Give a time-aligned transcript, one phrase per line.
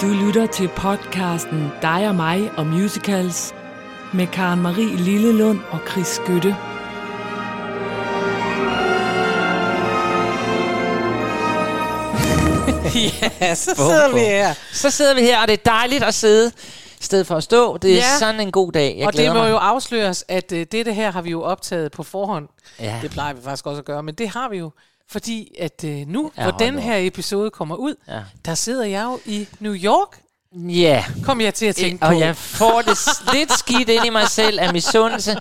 [0.00, 3.54] Du lytter til podcasten Dig og mig og musicals
[4.14, 6.56] med Karen Marie Lillelund og Chris Skytte.
[13.42, 14.54] ja, så sidder vi her.
[14.72, 16.52] Så sidder vi her, og det er dejligt at sidde
[17.00, 17.76] i stedet for at stå.
[17.76, 18.18] Det er Ja.
[18.18, 18.94] sådan en god dag.
[18.98, 19.50] Jeg og det må mig.
[19.50, 22.48] jo afsløres, at uh, dette her har vi jo optaget på forhånd.
[22.80, 22.98] Ja.
[23.02, 24.70] Det plejer vi faktisk også at gøre, men det har vi jo.
[25.10, 28.20] Fordi at uh, nu, Ja, hvor den her episode kommer ud, Ja.
[28.44, 30.20] der sidder jeg jo i New York,
[30.68, 32.06] Ja, kom jeg til at tænke på.
[32.06, 32.98] og jeg får det
[33.32, 35.36] lidt skidt ind i mig selv af misundelse.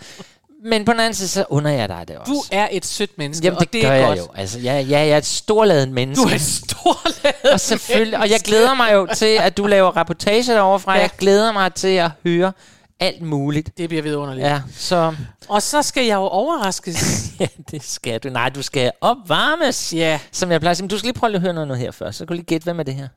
[0.66, 2.32] Men på den anden side, så under jeg dig det også.
[2.34, 4.20] Du er et sødt menneske, Jamen, det, og det gør er jeg godt.
[4.20, 4.28] jo.
[4.36, 6.24] Altså, jeg, jeg, jeg er et storladet menneske.
[6.24, 9.98] Du er et storladet og selvfølgelig, og jeg glæder mig jo til, at du laver
[9.98, 10.96] rapportage derovre fra.
[10.96, 11.02] Ja.
[11.02, 12.52] Jeg glæder mig til at høre
[13.00, 13.78] alt muligt.
[13.78, 14.48] Det bliver vidunderligt.
[14.48, 15.16] Ja, så
[15.50, 17.26] Og så skal jeg jo overraskes.
[17.40, 18.30] ja, det skal du.
[18.30, 19.94] Nej, du skal opvarmes.
[19.94, 20.20] ja.
[20.32, 20.84] Som jeg plejer at sige.
[20.84, 22.18] Men du skal lige prøve at høre noget, noget her først.
[22.18, 23.08] Så kan du lige gætte, hvem er det her?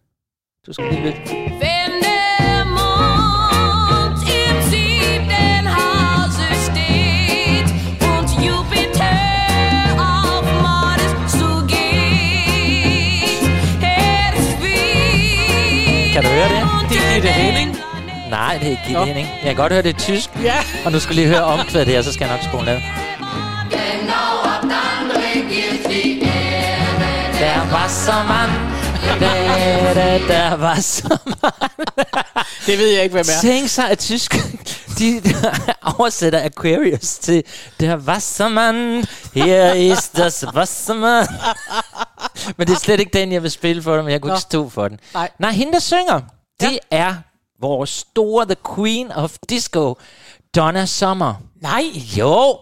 [0.67, 1.21] Du skal lige lytte.
[18.31, 19.05] Nej, det er ikke Gitte.
[19.05, 19.29] Henning.
[19.29, 20.31] Jeg kan godt høre, det er tysk.
[20.43, 20.55] Ja.
[20.85, 22.81] Og nu skal du lige høre omkvædet her, så skal jeg nok skrue ned.
[27.41, 28.53] Der var Wassermann.
[29.21, 31.35] Da, da, der var Wassermann.
[32.67, 33.41] Det ved jeg ikke, hvem er.
[33.41, 34.35] Tænk sig, at tysk
[34.99, 35.23] de
[35.99, 37.43] oversætter Aquarius til
[37.81, 39.05] Der Wassermann.
[39.35, 41.29] Her is das Wassermann.
[42.57, 44.35] Men det er slet ikke den, jeg vil spille for dig, men jeg kunne Nå.
[44.37, 45.01] ikke stå for den.
[45.15, 45.31] Nej.
[45.39, 46.21] Nej, hende, der synger,
[46.61, 47.15] det er
[47.61, 49.95] vores store The Queen of Disco,
[50.57, 51.35] Donna Summer.
[51.63, 51.83] Nej.
[52.19, 52.59] Jo,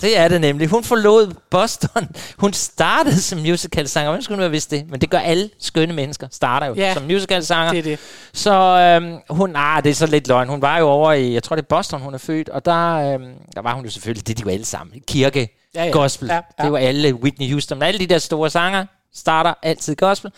[0.00, 0.68] det er det nemlig.
[0.68, 2.08] Hun forlod Boston.
[2.38, 4.10] Hun startede som musicalsanger.
[4.10, 4.90] Hvem skulle nu have vidst det?
[4.90, 6.28] Men det gør alle skønne mennesker.
[6.30, 7.70] Starter jo Ja, som musicalsanger.
[7.70, 7.98] Det er det.
[8.32, 10.48] Så øhm, hun, ah, det er så lidt løgn.
[10.48, 12.94] Hun var jo over i, jeg tror det er Boston, hun er født, og der,
[12.94, 15.90] øhm, der var hun jo selvfølgelig, det de jo alle sammen, kirke, Ja, ja.
[15.90, 16.28] gospel.
[16.28, 16.62] Ja, ja.
[16.64, 20.30] Det var alle, Whitney Houston, alle de der store sanger starter altid gospel.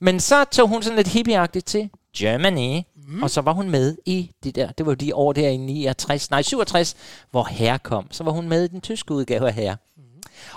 [0.00, 3.22] Men så tog hun sådan lidt hippieagtigt til Germany, mm.
[3.22, 6.30] og så var hun med i de der, det var de år der i 69,
[6.30, 6.96] nej 67,
[7.30, 8.06] hvor Herre kom.
[8.10, 9.76] Så var hun med i den tyske udgave af Herre.
[9.96, 10.02] Mm.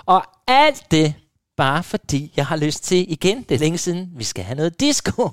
[0.06, 1.14] Og alt det
[1.56, 4.80] bare fordi jeg har lyst til igen, det er længe siden, vi skal have noget
[4.80, 5.30] disco.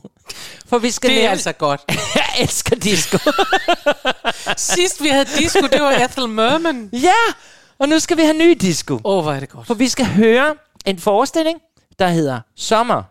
[0.66, 1.82] For vi skal Det er nemlig- altså godt.
[2.16, 3.18] jeg elsker disco.
[4.58, 6.90] Sidst vi havde disco, det var Ethel Merman.
[6.94, 7.34] ja,
[7.80, 8.94] og nu skal vi have ny disco.
[8.94, 9.68] Åh, oh, hvor er det godt.
[9.68, 11.60] For vi skal høre en forestilling,
[12.00, 13.04] der hedder Sommer.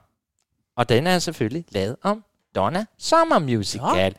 [0.76, 2.24] Og den er selvfølgelig lavet om
[2.58, 4.14] Donna Summer Musical.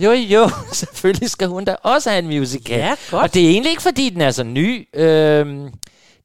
[0.00, 2.78] Jo, jo, selvfølgelig skal hun da også have en musical.
[2.78, 3.22] Ja, godt.
[3.22, 4.88] Og det er egentlig ikke, fordi den er så ny.
[4.94, 5.68] Øhm,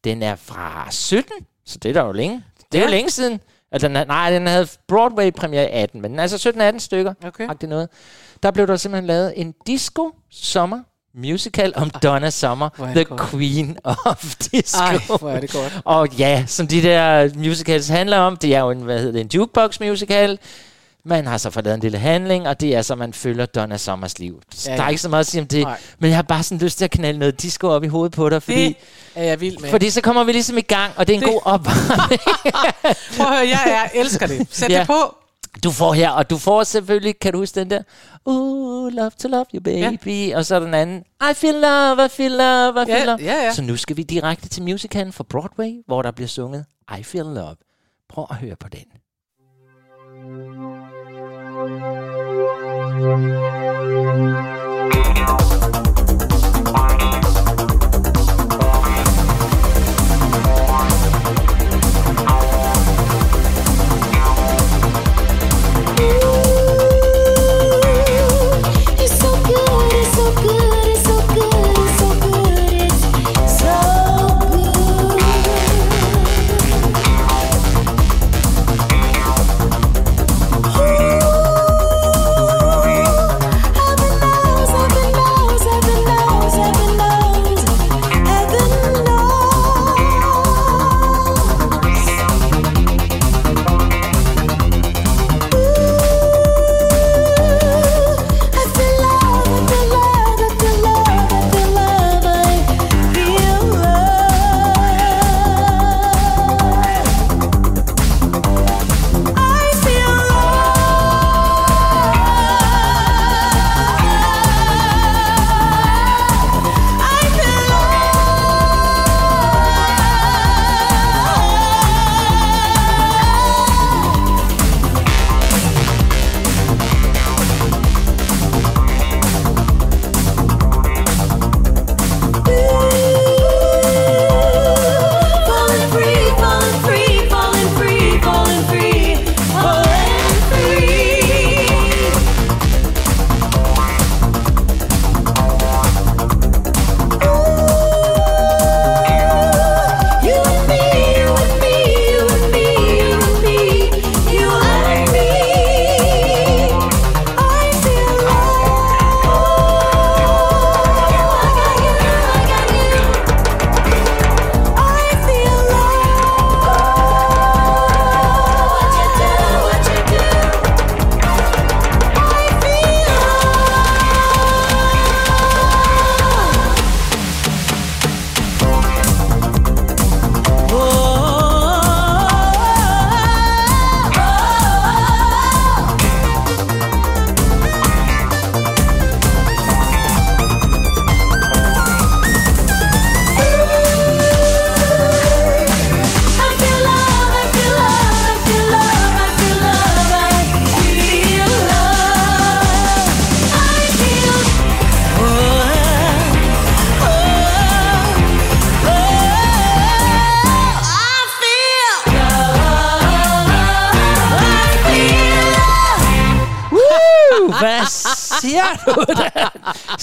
[0.03, 1.31] den er fra 17,
[1.65, 2.43] så det er der jo længe.
[2.71, 2.85] Det er Ja.
[2.85, 3.39] jo længe siden.
[3.71, 6.37] Altså, den nej, den havde Broadway-premiere i 18, men den er altså
[6.75, 7.13] 17-18 stykker.
[7.25, 7.47] Okay.
[7.61, 7.89] Det noget.
[8.43, 10.79] Der blev der simpelthen lavet en disco sommer
[11.15, 13.21] musical om Donna Summer, er the godt.
[13.21, 14.79] queen of disco.
[14.83, 15.81] Ej, hvor er det godt.
[15.85, 19.21] Og ja, som de der musicals handler om, det er jo en, hvad hedder det,
[19.21, 20.39] en jukebox musical.
[21.07, 23.77] Man har så fået lavet en lille handling, og det er så, man følger Donna
[23.77, 24.41] Summers liv.
[24.65, 25.79] Ja, Ja, Der er ikke så meget at sige om det, Nej.
[25.99, 28.29] men jeg har bare sådan lyst til at knalde noget disco op i hovedet på
[28.29, 28.75] dig, fordi, Det
[29.15, 29.69] er jeg vild med.
[29.69, 32.21] fordi så kommer vi ligesom i gang, og det er en Det- god opvarmning.
[33.17, 34.47] Prøv at høre, jeg er, elsker det.
[34.51, 34.79] Sæt Ja.
[34.79, 35.15] det på.
[35.63, 37.81] Du får her, og du får selvfølgelig, kan du huske den der?
[38.25, 40.07] Oh, love to love you, baby.
[40.07, 40.37] Ja.
[40.37, 43.17] Og så er den anden, I feel love, I feel love, I feel Ja, love.
[43.21, 43.53] ja, ja.
[43.53, 46.65] Så nu skal vi direkte til musicalen for Broadway, hvor der bliver sunget
[46.99, 47.55] I feel love.
[48.09, 48.85] Prøv at høre på den.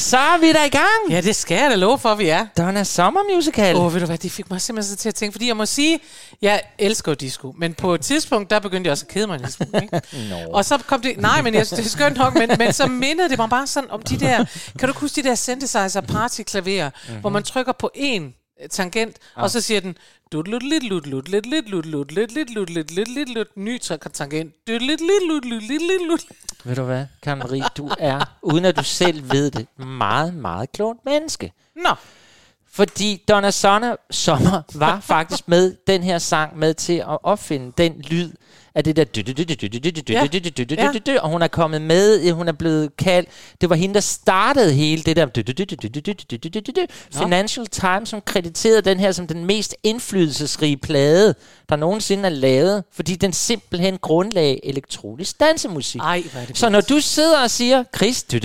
[0.04, 1.10] Så er vi da i gang.
[1.10, 2.46] Ja, det skal jeg da love for, at vi er.
[2.58, 3.76] Donna Summer Musical.
[3.76, 5.56] Åh, oh, ved du hvad, det fik mig simpelthen så til at tænke, fordi jeg
[5.56, 6.00] må sige,
[6.42, 9.34] jeg elsker jo disco, men på et tidspunkt, der begyndte jeg også at kede mig
[9.34, 10.02] en lille smule, ikke?
[10.30, 10.52] Nå.
[10.52, 13.28] Og så kom det, nej, men jeg, det er skønt nok, men, men så mindede
[13.28, 14.44] det mig bare sådan om de der,
[14.78, 17.20] kan du huske de der synthesizer partyklaverer, mm-hmm.
[17.20, 18.34] hvor man trykker på en
[18.70, 19.42] tangent, ja.
[19.42, 19.96] og så siger den,
[20.32, 23.28] dut lut lit lut lut lit lit lut lut lit lit lut lit lit lit
[23.28, 26.24] lut ny tangent, lit lit lut lut lit lit lut.
[26.64, 31.04] Ved du hvad, Marie, du er, uden at du selv ved det, meget, meget klogt
[31.04, 31.52] menneske.
[31.76, 31.94] Nå,
[32.70, 38.00] Fordi Donna Summer, Sommer var faktisk med den her sang med til at opfinde den
[38.00, 38.32] lyd
[38.74, 39.04] at det der...
[41.20, 43.28] Og hun er kommet med, hun er blevet kaldt...
[43.60, 45.26] Det var hende, der startede hele det der...
[47.12, 51.34] Financial Times, som krediterede den her som den mest indflydelsesrige plade,
[51.68, 56.00] der nogensinde er lavet, fordi den simpelthen grundlag elektronisk dansemusik.
[56.54, 58.44] Så når du sidder og siger, Chris, det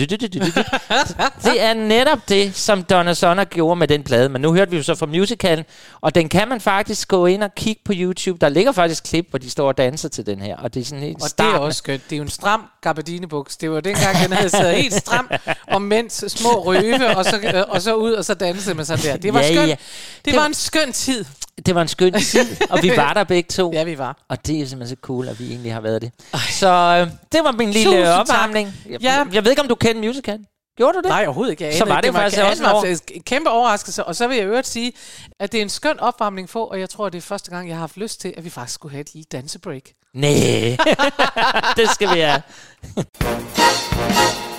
[1.56, 4.28] er netop det, som Donna Sonner gjorde med den plade.
[4.28, 5.64] Men nu hørte vi jo så fra musicalen,
[6.00, 8.38] og den kan man faktisk gå ind og kigge på YouTube.
[8.40, 10.84] Der ligger faktisk klip, hvor de står og danser til den her, og det er
[10.84, 12.02] sådan helt Og det er også skønt.
[12.10, 13.56] Det er jo en stram gabardine-buks.
[13.60, 15.30] Det var dengang, den havde siddet helt stram,
[15.74, 19.04] og mens små røve, og så, øh, og så ud, og så danse med sådan
[19.04, 19.16] der.
[19.16, 19.68] Det var Ja, skønt.
[19.68, 19.76] ja.
[20.16, 21.24] Det, Det var en skøn tid.
[21.66, 23.72] Det var en skøn tid, og vi var der begge to.
[23.74, 24.16] Ja, vi var.
[24.28, 26.12] Og det er simpelthen så cool, at vi egentlig har været det.
[26.50, 28.20] Så øh, det var min lille Tusind tak.
[28.20, 28.74] opvarmning.
[28.90, 29.24] Jeg, Ja.
[29.32, 30.44] jeg ved ikke, om du kender musicalen.
[30.80, 31.08] Gjorde du det?
[31.08, 31.64] Nej, overhovedet ikke.
[31.64, 32.06] Jeg Så var ikke.
[32.06, 34.04] det faktisk også en en kæmpe overraskelse.
[34.04, 34.92] Og så vil jeg øvrigt sige,
[35.40, 37.76] at det er en skøn opvarmning for, og jeg tror, det er første gang, jeg
[37.76, 39.82] har haft lyst til, at vi faktisk skulle have et lille dansebreak.
[40.14, 40.30] Nej,
[41.76, 42.42] det skal vi have.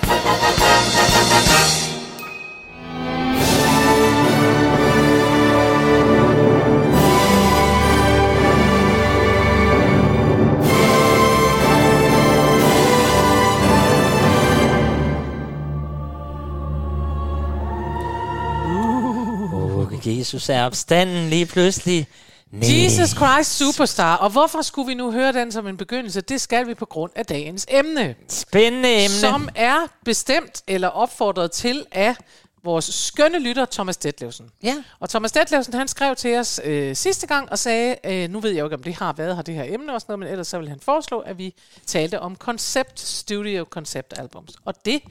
[20.07, 22.07] Jesus er opstanden lige pludselig.
[22.51, 22.83] Nej.
[22.83, 24.15] Jesus Christ Superstar.
[24.15, 26.21] Og hvorfor skulle vi nu høre den som en begyndelse?
[26.21, 28.15] Det skal vi på grund af dagens emne.
[28.27, 29.09] Spændende emne.
[29.09, 32.15] som er bestemt eller opfordret til af
[32.63, 34.49] vores skønne lytter, Thomas Detlevsen.
[34.63, 34.83] Ja.
[34.99, 38.49] Og Thomas Detlevsen, han skrev til os øh, sidste gang og sagde, øh, nu ved
[38.49, 40.27] jeg jo ikke, om det har været her, det her emne og sådan noget, men
[40.27, 41.53] ellers så vil han foreslå, at vi
[41.85, 44.53] talte om concept studio concept albums.
[44.65, 45.01] Og det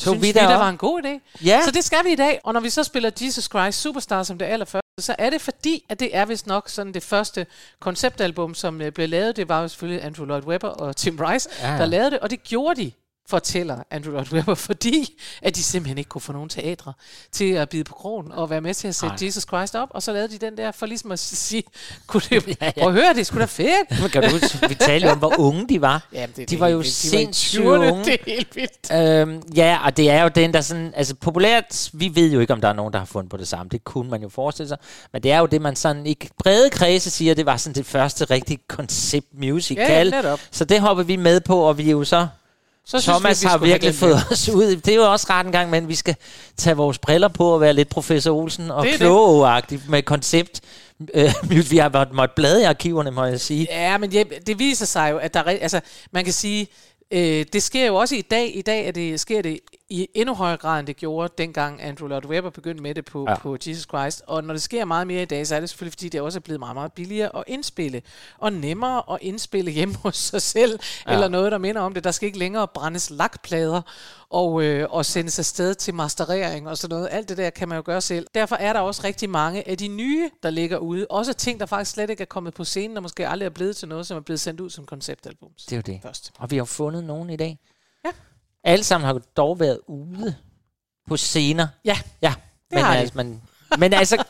[0.00, 1.38] Tog synes vi vi, da der var en god idé.
[1.44, 1.60] Ja.
[1.64, 2.40] Så det skal vi i dag.
[2.44, 5.84] Og når vi så spiller Jesus Christ Superstar som det allerførste, så er det fordi,
[5.88, 7.46] at det er vist nok sådan det første
[7.80, 9.36] konceptalbum, som øh, blev lavet.
[9.36, 11.68] Det var jo selvfølgelig Andrew Lloyd Webber og Tim Rice, ja.
[11.68, 12.18] der lavede det.
[12.18, 12.92] Og det gjorde de
[13.30, 16.92] fortæller Andrew Lloyd Webber, fordi at de simpelthen ikke kunne få nogen teatre
[17.32, 19.26] til at bide på krogen og være med til at sætte Ej.
[19.26, 21.62] Jesus Christ op, og så lavede de den der for ligesom at sige,
[22.06, 22.86] kunne det, Ja, ja.
[22.86, 24.00] at høre, det skulle da fedt.
[24.00, 26.06] Men Kan du huske, vi talte jo om, hvor unge de var.
[26.12, 27.12] Jamen, det de var jo helt vildt.
[27.12, 27.66] De var i sindssygt 20'erne.
[27.66, 28.04] unge.
[28.04, 28.92] Det er helt vildt.
[28.92, 30.92] Øhm, ja, og det er jo den, der sådan...
[30.96, 33.48] Altså populært, vi ved jo ikke, om der er nogen, der har fundet på det
[33.48, 33.68] samme.
[33.70, 34.78] Det kunne man jo forestille sig.
[35.12, 37.86] Men det er jo det, man sådan i brede kredse siger, det var sådan det
[37.86, 40.06] første rigtige koncept musical.
[40.08, 40.40] Ja, netop.
[40.50, 42.26] så det hopper vi med på, og vi er jo så...
[42.90, 44.76] Så Thomas vi, vi har virkelig fået os ud.
[44.76, 46.16] Det er jo også ret en gang, men vi skal
[46.56, 50.60] tage vores briller på og være lidt professor Olsen og klogeagtig med koncept.
[51.14, 51.34] Øh,
[51.70, 53.66] vi har måttet måtte blade i arkiverne, må jeg sige.
[53.70, 55.80] Ja, men ja, det viser sig jo, at der er, altså,
[56.12, 56.68] man kan sige,
[57.10, 58.56] øh, det sker jo også i dag.
[58.56, 62.08] I dag er det, sker det i endnu højere grad, end det gjorde, dengang Andrew
[62.08, 63.34] Lloyd Webber begyndte med det på, Ja.
[63.38, 64.22] på Jesus Christ.
[64.26, 66.38] Og når det sker meget mere i dag, så er det selvfølgelig, fordi det også
[66.38, 68.02] er blevet meget, meget billigere at indspille.
[68.38, 71.12] Og nemmere at indspille hjemme hos sig selv, Ja.
[71.12, 72.04] eller noget, der minder om det.
[72.04, 73.82] Der skal ikke længere brændes lakplader
[74.30, 77.08] og, øh, og sendes afsted til masterering og sådan noget.
[77.12, 78.26] Alt det der kan man jo gøre selv.
[78.34, 81.06] Derfor er der også rigtig mange af de nye, der ligger ude.
[81.10, 83.76] Også ting, der faktisk slet ikke er kommet på scenen, og måske aldrig er blevet
[83.76, 85.64] til noget, som er blevet sendt ud som konceptalbums.
[85.64, 86.00] Det er jo det.
[86.02, 86.32] Først.
[86.38, 87.58] Og vi har fundet nogen i dag.
[88.64, 90.36] Alle sammen har dog været ude
[91.08, 91.68] på scener.
[91.84, 92.34] Ja, Ja,
[92.70, 93.42] men har altså, men,
[93.78, 94.24] men altså,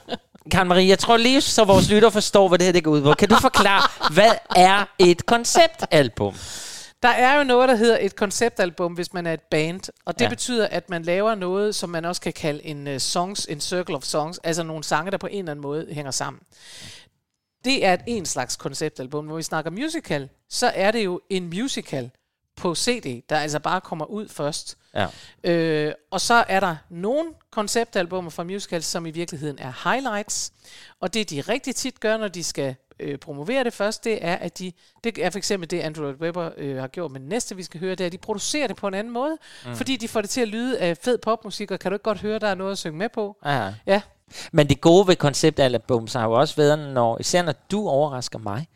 [0.51, 3.03] Karen Marie, jeg tror lige, så vores lytter forstår, hvad det her det går ud
[3.03, 3.15] på.
[3.15, 6.35] Kan du forklare, hvad er et konceptalbum?
[7.03, 10.25] Der er jo noget, der hedder et konceptalbum, hvis man er et band, og det
[10.25, 10.29] ja.
[10.29, 13.97] betyder, at man laver noget, som man også kan kalde en uh, songs, en circle
[13.97, 16.43] of songs, altså nogle sange, der på en eller anden måde hænger sammen.
[17.65, 19.25] Det er et en slags konceptalbum.
[19.25, 22.11] Når vi snakker musical, så er det jo en musical
[22.61, 24.77] på CD, der altså bare kommer ud først.
[24.95, 25.07] Ja.
[25.45, 30.53] Øh, og så er der nogle konceptalbummer fra musicals, som i virkeligheden er highlights.
[31.01, 34.37] Og det de rigtig tit gør, når de skal øh, promovere det først, det er,
[34.37, 34.73] at de,
[35.05, 37.81] det er for eksempel det, Andrew Lloyd Webber øh, har gjort med næste, vi skal
[37.81, 39.37] høre, det er, at de producerer det på en anden måde,
[39.67, 39.77] mm.
[39.77, 42.21] fordi de får det til at lyde af fed popmusik, og kan du ikke godt
[42.21, 43.37] høre, der er noget at synge med på?
[43.45, 43.75] Ja.
[43.87, 44.01] Ja,
[44.53, 48.67] Men det gode ved konceptalbum har jo også været, når, især når du overrasker mig,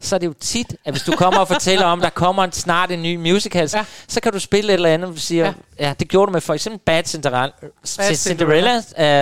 [0.00, 2.52] så er det jo tit, at hvis du kommer og fortæller om, der kommer en,
[2.52, 3.84] snart en ny musical, ja.
[4.08, 5.52] Så kan du spille et eller andet, og siger, ja.
[5.86, 5.94] Ja.
[6.00, 7.52] det gjorde du med for eksempel Bad Cinderella,
[7.96, 8.76] Bad Cinderella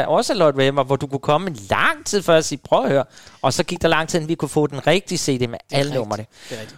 [0.05, 2.59] uh, også af Lloyd Webber, hvor du kunne komme en lang tid før at sige,
[2.59, 3.05] prøv at høre,
[3.43, 5.95] og så gik der lang tid, inden vi kunne få den rigtige CD med alle
[5.95, 6.26] numrene.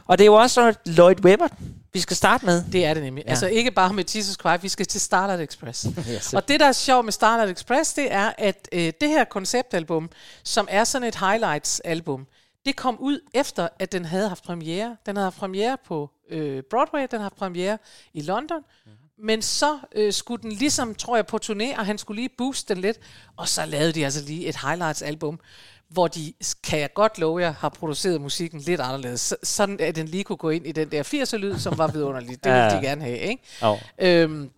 [0.07, 1.49] Og det er jo også sådan, Lloyd Webber,
[1.93, 2.65] vi skal starte med.
[2.73, 3.25] Det er det nemlig.
[3.25, 3.31] Ja.
[3.31, 5.87] Altså ikke bare med Jesus Christ, vi skal til Starlight Express.
[6.13, 6.33] Yes.
[6.33, 10.11] Og det, der er sjovt med Starlight Express, det er, at øh, det her konceptalbum,
[10.45, 12.27] som er sådan et highlights-album,
[12.67, 14.97] det kom ud efter, at den havde haft premiere.
[15.07, 17.79] Den havde haft premiere på øh, Broadway, den havde haft premiere
[18.15, 19.27] i London, mm-hmm.
[19.27, 22.75] men så øh, skulle den ligesom, tror jeg, på turné, og han skulle lige booste
[22.75, 22.99] den lidt,
[23.37, 25.41] og så lavede de altså lige et highlights-album,
[25.89, 26.33] hvor de,
[26.65, 29.21] kan jeg godt love jer, har produceret musikken lidt anderledes.
[29.21, 32.45] Så, sådan at den lige kunne gå ind i den der 80'er-lyd, som var vidunderligt.
[32.45, 32.77] Det ville Ja.
[32.77, 33.43] de gerne have, ikke?
[33.63, 33.79] Oh.
[33.99, 34.51] Øhm,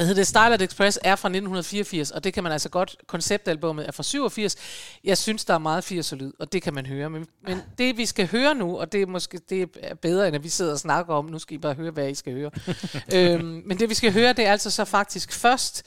[0.00, 0.26] hvad hedder det?
[0.26, 4.56] Starlight Express er fra 1984, og det kan man altså godt, konceptalbummet er fra 87.
[5.04, 7.10] Jeg synes, der er meget 80'er lyd, og det kan man høre.
[7.10, 10.36] Men, men det, vi skal høre nu, og det er måske det er bedre, end
[10.36, 12.50] at vi sidder og snakker om, nu skal I bare høre, hvad I skal høre.
[13.14, 15.82] øhm, men det, vi skal høre, det er altså så faktisk først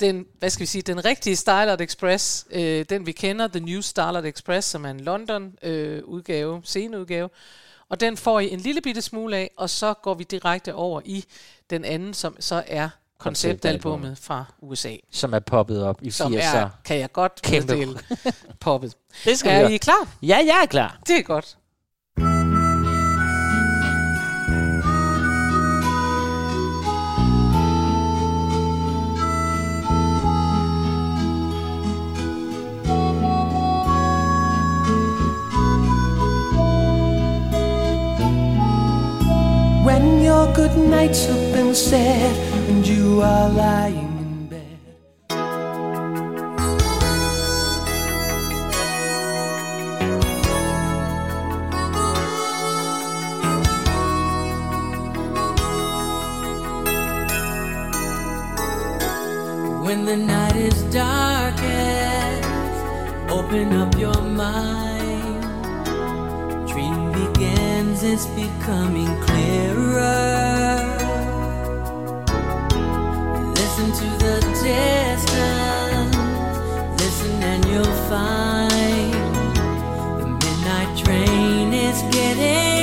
[0.00, 3.80] den, hvad skal vi sige, den rigtige Starlight Express, øh, den vi kender, The New
[3.80, 7.28] Starlight Express, som er en London-udgave, øh, udgave, sceneudgave.
[7.88, 11.00] Og den får I en lille bitte smule af, og så går vi direkte over
[11.04, 11.24] i
[11.70, 14.92] den anden, som så er konceptalbummet fra USA.
[15.12, 16.56] Som er poppet op i Som 80'er.
[16.56, 17.72] er, kan jeg godt Kæmpe.
[17.72, 17.98] meddele,
[18.60, 18.94] poppet.
[19.24, 19.72] Det skal vi Er høre.
[19.72, 20.08] I klar?
[20.22, 20.98] Ja, jeg er klar.
[21.06, 21.56] Det er godt.
[39.86, 42.32] When your good nights have been said
[42.68, 44.78] and you are lying in bed.
[59.84, 62.48] When the night is darkest,
[63.30, 65.42] open up your mind.
[66.68, 70.75] Dream begins, it's becoming clearer.
[74.26, 76.16] The distance,
[77.00, 79.12] listen and you'll find
[80.20, 82.75] the midnight train is getting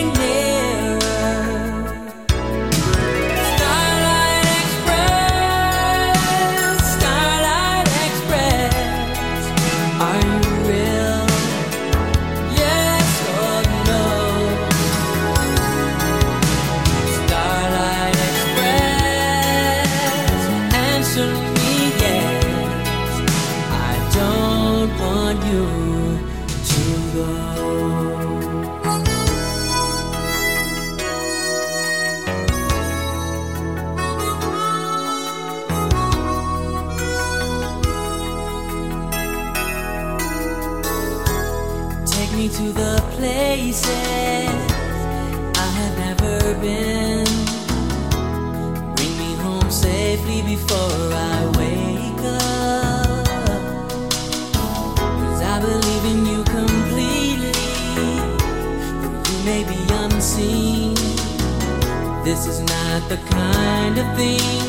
[63.96, 64.63] kind of thing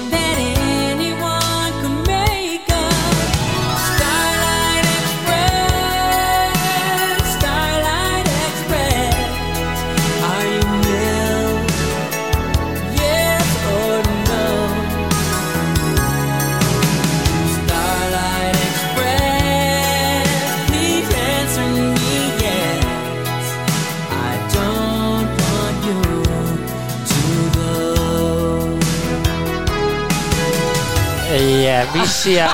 [32.25, 32.49] siger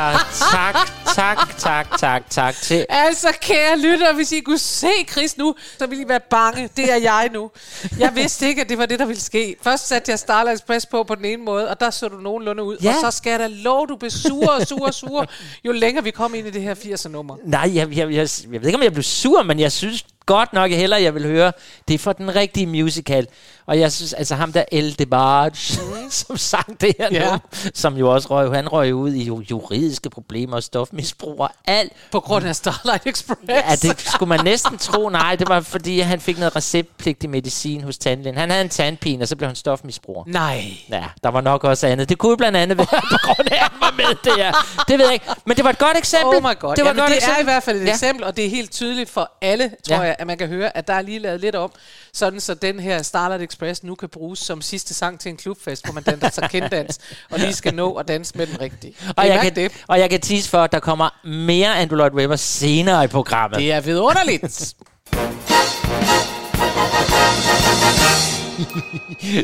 [0.52, 0.76] tak,
[1.14, 2.86] tak, tak, tak, tak til...
[2.88, 6.68] Altså, kære lytter, hvis I kunne se Chris nu, så ville I være bange.
[6.76, 7.50] Det er jeg nu.
[7.98, 9.56] Jeg vidste ikke, at det var det, der ville ske.
[9.62, 12.62] Først satte jeg Starlight Express på på den ene måde, og der så du nogenlunde
[12.62, 12.76] ud.
[12.82, 12.88] Ja.
[12.88, 15.26] Og så skal jeg da love, du blev sur og sur og sur,
[15.64, 17.36] jo længere vi kom ind i det her 80'er-nummer.
[17.44, 20.52] Nej, jeg, jeg, jeg, jeg ved ikke, om jeg blev sur, men jeg synes godt
[20.52, 21.52] nok hellere, jeg vil høre,
[21.88, 23.26] det er for den rigtige musical.
[23.66, 25.78] Og jeg synes, altså ham der El DeBarge,
[26.10, 27.14] som sang det her Mm.
[27.16, 27.24] Ja.
[27.24, 27.32] ja.
[27.32, 27.38] nu,
[27.74, 31.92] som jo også røg, han røg ud i juridiske problemer og stofmisbrug og alt.
[32.12, 33.40] På grund af Starlight Express.
[33.48, 35.08] Ja, det skulle man næsten tro.
[35.08, 38.38] Nej, det var fordi, han fik noget receptpligtig medicin hos tandlægen.
[38.38, 40.24] Han havde en tandpine, og så blev han stofmisbruger.
[40.26, 40.64] Nej.
[40.90, 42.08] Ja, der var nok også andet.
[42.08, 44.52] Det kunne blandt andet være på grund af, at han var med der.
[44.88, 45.26] Det ved jeg ikke.
[45.46, 46.36] Men det var et godt eksempel.
[46.36, 46.76] Oh my god.
[46.76, 47.36] Det var Jamen, godt det eksempel.
[47.36, 47.90] er i hvert fald et Ja.
[47.92, 50.02] eksempel, og det er helt tydeligt for alle, tror ja.
[50.02, 51.72] jeg, at man kan høre, at der er lige lavet lidt om,
[52.12, 55.84] sådan så den her Starlight Express nu kan bruges som sidste sang til en klubfest,
[55.84, 56.98] hvor man danser sig kenddans,
[57.30, 58.94] og lige skal nå at danse med den rigtige.
[59.16, 59.72] Og jeg, kan, det.
[59.88, 63.58] og jeg kan tease for, at der kommer mere Andrew Lloyd Webber senere i programmet.
[63.58, 64.74] Det er vidunderligt.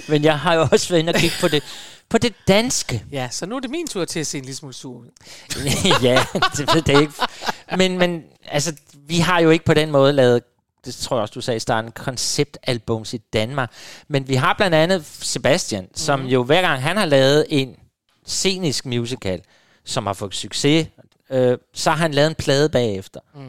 [0.10, 1.62] Men jeg har jo også været inde og kigge på det,
[2.08, 3.04] på det danske.
[3.12, 5.10] ja, så nu er det min tur til at se en lille smule sur ud.
[6.02, 6.24] ja,
[6.56, 7.12] det ved jeg ikke.
[7.76, 8.74] Men, men altså,
[9.06, 10.42] vi har jo ikke på den måde lavet,
[10.86, 13.70] det tror jeg også, du sagde i starten, konceptalbums i Danmark.
[14.08, 16.28] Men vi har blandt andet Sebastian, som Mhm.
[16.28, 17.76] jo hver gang han har lavet en
[18.26, 19.40] scenisk musical,
[19.84, 20.86] som har fået succes,
[21.30, 23.20] øh, så har han lavet en plade bagefter.
[23.34, 23.44] Mhm.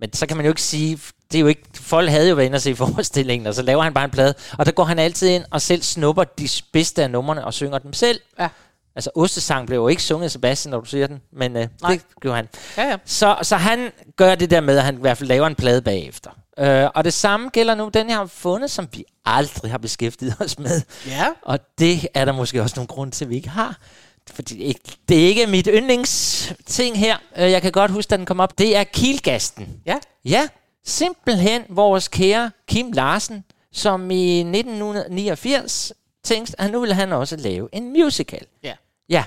[0.00, 0.98] Men så kan man jo ikke sige,
[1.32, 3.82] det er jo ikke, folk havde jo været inde og se forestillingen, og så laver
[3.82, 7.02] han bare en plade, og der går han altid ind og selv snupper de bedste
[7.02, 8.20] af numrene og synger dem selv.
[8.40, 8.48] Ja.
[8.96, 11.90] Altså, Ostesang blev jo ikke sunget af Sebastian, når du siger den, men øh, Nej.
[11.92, 12.48] det gjorde han.
[12.76, 12.96] Ja, ja.
[13.04, 15.82] Så, så han gør det der med, at han i hvert fald laver en plade
[15.82, 16.30] bagefter.
[16.58, 20.36] Øh, og det samme gælder nu, den jeg har fundet, som vi aldrig har beskæftiget
[20.40, 20.80] os med.
[21.06, 21.26] Ja.
[21.42, 23.78] Og det er der måske også nogle grunde til, at vi ikke har.
[24.30, 27.16] Fordi det er ikke, det er ikke mit yndlingsting her.
[27.38, 28.58] Øh, Jeg kan godt huske, da den kom op.
[28.58, 29.68] Det er Kielgasten.
[29.86, 29.96] Ja.
[30.24, 30.48] Ja,
[30.84, 35.92] simpelthen vores kære Kim Larsen, som i 1989
[36.24, 38.46] tænkte, at nu ville han også lave en musical.
[38.62, 38.74] Ja.
[39.08, 39.24] Ja,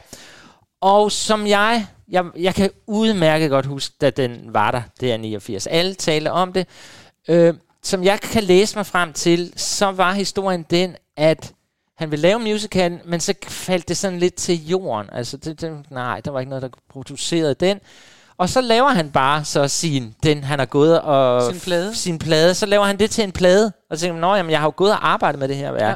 [0.81, 5.17] og som jeg, jeg, jeg kan udmærket godt huske, da den var der, det er
[5.17, 5.67] 89.
[5.67, 6.67] Alle taler om det.
[7.29, 11.53] Øh, som jeg kan læse mig frem til, så var historien den, at
[11.97, 15.09] han ville lave musical, men så faldt det sådan lidt til jorden.
[15.11, 17.79] Altså, det, det, nej, der var ikke noget, der producerede den.
[18.37, 21.51] Og så laver han bare så sin, den han har gået og...
[21.51, 21.95] Sin plade.
[21.95, 22.53] Sin plade.
[22.55, 23.71] Så laver han det til en plade.
[23.89, 25.71] Og så tænker man, "Nå, jamen, jeg har jo gået og arbejdet med det her
[25.71, 25.81] værk.
[25.81, 25.95] Ja.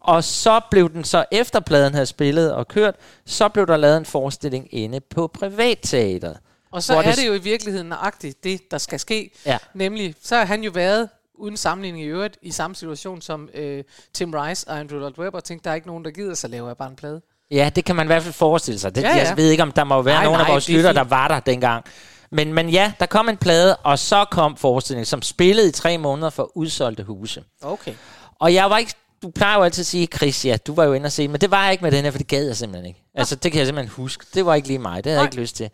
[0.00, 2.94] Og så blev den så, efter pladen havde spillet og kørt,
[3.26, 6.36] så blev der lavet en forestilling inde på Privatteateret.
[6.74, 9.30] Og så er det- det jo i virkeligheden nøjagtigt det, der skal ske.
[9.46, 9.58] Ja.
[9.74, 13.84] Nemlig, så har han jo været, uden sammenligning i øvrigt, i samme situation som øh,
[14.14, 16.48] Tim Rice og Andrew Lloyd Webber, og tænkte, der er ikke nogen, der gider, så
[16.48, 17.20] laver jeg bare en plade.
[17.50, 18.94] Ja, det kan man i hvert fald forestille sig.
[18.94, 19.28] Det, Ja, ja.
[19.28, 20.92] Jeg ved ikke, om der må være Nej, nogen af nej, vores det er lytter,
[20.92, 21.84] der var der dengang.
[22.30, 25.98] Men, men ja, der kom en plade, og så kom forestillingen, som spillede i tre
[25.98, 27.44] måneder for udsolgte huse.
[27.62, 27.94] Okay.
[28.40, 28.92] Og jeg var ikke...
[29.22, 31.40] Du plejer jo altid at sige, Chris, ja, du var jo inde og se, men
[31.40, 33.02] det var jeg ikke med den her, for det gad jeg simpelthen ikke.
[33.14, 34.26] Altså, det kan jeg simpelthen huske.
[34.34, 35.04] Det var ikke lige mig.
[35.04, 35.26] Det havde jeg Nej.
[35.28, 35.70] ikke lyst til.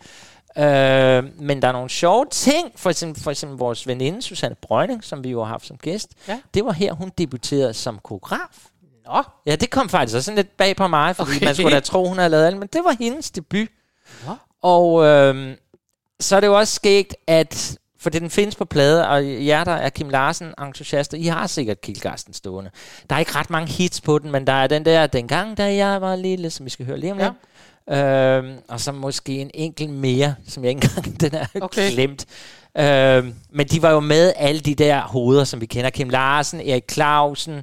[0.59, 2.73] Øh, men der er nogle sjove ting.
[2.77, 6.11] For eksempel, for eksempel vores veninde, Susanne Brøgning, som vi jo har haft som gæst.
[6.29, 6.41] Ja.
[6.55, 8.67] Det var her, hun debuterede som koreograf.
[9.07, 11.45] Nå, Ja, det kom faktisk også sådan lidt bag på mig, fordi Okay.
[11.45, 13.69] man skulle da tro, hun havde lavet alt, men det var hendes debut.
[14.27, 14.35] Nå.
[14.63, 15.57] Og øh,
[16.21, 19.73] så er det jo også sket, at fordi den findes på plade, og jer, der
[19.73, 22.71] er Kim Larsen entusiaster, I har sikkert Kielgasten stående.
[23.11, 25.75] Der er ikke ret mange hits på den, men der er den der, dengang da
[25.75, 27.31] jeg var lille, som vi skal høre lige om Ja.
[27.89, 31.91] Øhm, og så måske en enkelt mere, som jeg ikke engang den er Okay.
[31.93, 32.27] glemt.
[32.79, 35.91] Øhm, men de var jo med alle de der hoveder, som vi kender.
[35.91, 37.63] Kim Larsen, Erik Clausen,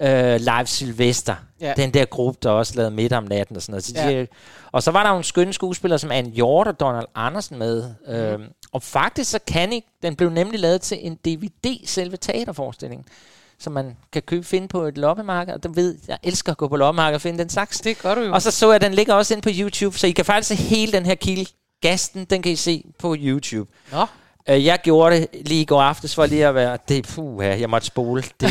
[0.00, 1.34] øh, Live Sylvester.
[1.60, 1.72] Ja.
[1.76, 3.84] Den der gruppe, der også lavede midt om natten og sådan noget.
[3.84, 4.20] Så Ja.
[4.20, 4.26] de,
[4.72, 7.94] og så var der en skønne skuespiller som Anne Hjort og Donald Andersen med.
[8.06, 8.14] Mhm.
[8.14, 13.06] Øhm, og faktisk så kan I, den blev nemlig lavet til en DVD, selve teaterforestillingen
[13.64, 15.54] som man kan købe finde på et loppemarked.
[15.54, 17.80] Og den ved, jeg elsker at gå på loppemarked og finde den slags.
[17.80, 18.32] det gør du jo.
[18.32, 20.48] Og så så jeg, at den ligger også inde på YouTube, så I kan faktisk
[20.48, 21.46] se hele den her kilde.
[21.82, 23.70] Gasten, den kan I se på YouTube.
[23.92, 24.06] Nå,
[24.48, 26.78] Øh, Jeg gjorde det lige i går aftes for lige at være...
[26.88, 28.22] Det, puh, jeg måtte spole.
[28.40, 28.50] Det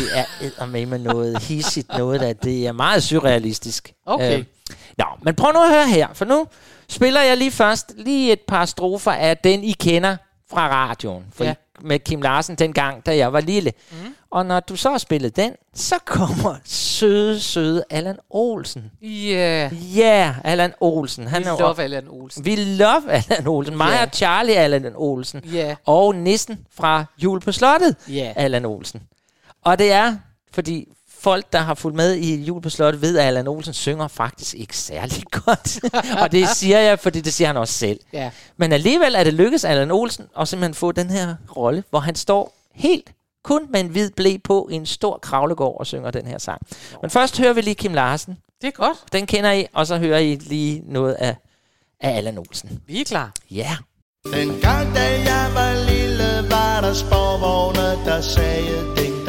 [0.58, 3.92] er med med noget hissigt noget, der det er meget surrealistisk.
[4.06, 4.38] Okay.
[4.38, 4.44] Øh,
[4.98, 6.46] nå, men prøv nu at høre her, for nu
[6.88, 10.16] spiller jeg lige først lige et par strofer af den, I kender
[10.50, 11.24] fra radioen.
[11.34, 11.50] For Ja.
[11.50, 11.54] ja.
[11.82, 13.72] Med Kim Larsen dengang, da jeg var lille.
[13.90, 14.14] Mm.
[14.30, 18.90] Og når du så har spillet den, så kommer søde, søde Allan Olsen.
[19.02, 19.70] ja.
[19.72, 21.26] Ja, yeah, Allan Olsen.
[21.26, 22.44] Han Vi er love Allan Olsen.
[22.44, 23.76] vi love Allan Olsen.
[23.76, 24.02] Mig Ja.
[24.02, 25.42] og Charlie Allan Olsen.
[25.52, 25.74] Ja.
[25.86, 28.32] Og nissen fra Jul på Slottet, Ja.
[28.36, 29.02] Allan Olsen.
[29.64, 30.16] Og det er,
[30.52, 30.88] fordi
[31.24, 34.54] folk, der har fulgt med i Jul på Slottet, ved, at Allan Olsen synger faktisk
[34.54, 35.78] ikke særlig godt.
[36.22, 38.00] og det siger jeg, fordi det siger han også selv.
[38.12, 38.30] Ja.
[38.56, 42.14] Men alligevel er det lykkedes Allan Olsen at simpelthen få den her rolle, hvor han
[42.14, 43.12] står helt
[43.44, 46.62] kun med en hvid blæ på i en stor kravlegård og synger den her sang.
[47.02, 48.38] Men først hører vi lige Kim Larsen.
[48.60, 48.98] Det er godt.
[49.12, 51.36] Den kender I, og så hører I lige noget af,
[52.00, 52.80] af Allan Olsen.
[52.86, 53.32] Vi er klar.
[53.50, 53.76] Ja.
[54.32, 59.26] Dengang da jeg var lille, var der sporvogne, der sagde ding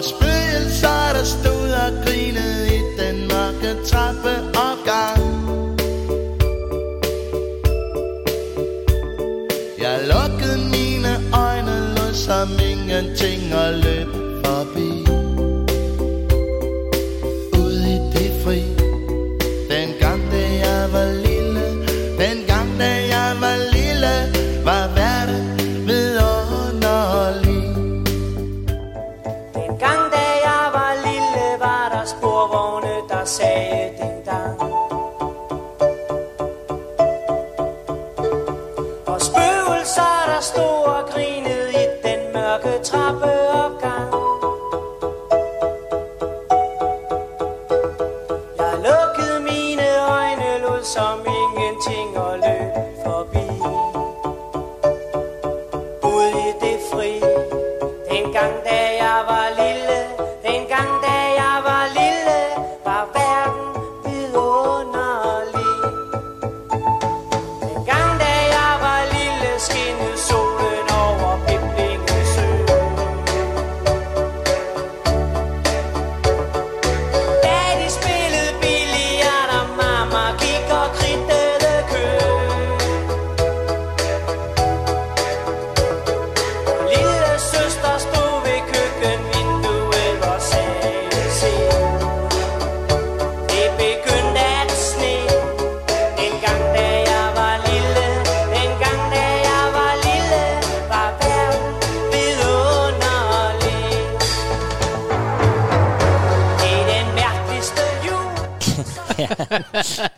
[0.00, 5.20] Og spøgelser, der stod og grinede i den mørke trappeopgang
[9.78, 13.99] Jeg lukkede mine øjne, lod som ingenting og løb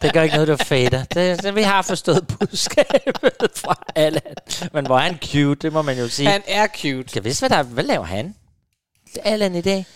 [0.03, 1.05] Det gør ikke noget, du fader.
[1.05, 4.23] Det, det, vi har forstået budskabet fra Allan.
[4.73, 6.29] Men hvor er han cute, det må man jo sige.
[6.29, 7.09] Han er cute.
[7.15, 8.35] Jeg vidste, hvad, der, hvad laver han?
[9.25, 9.87] Allan i dag?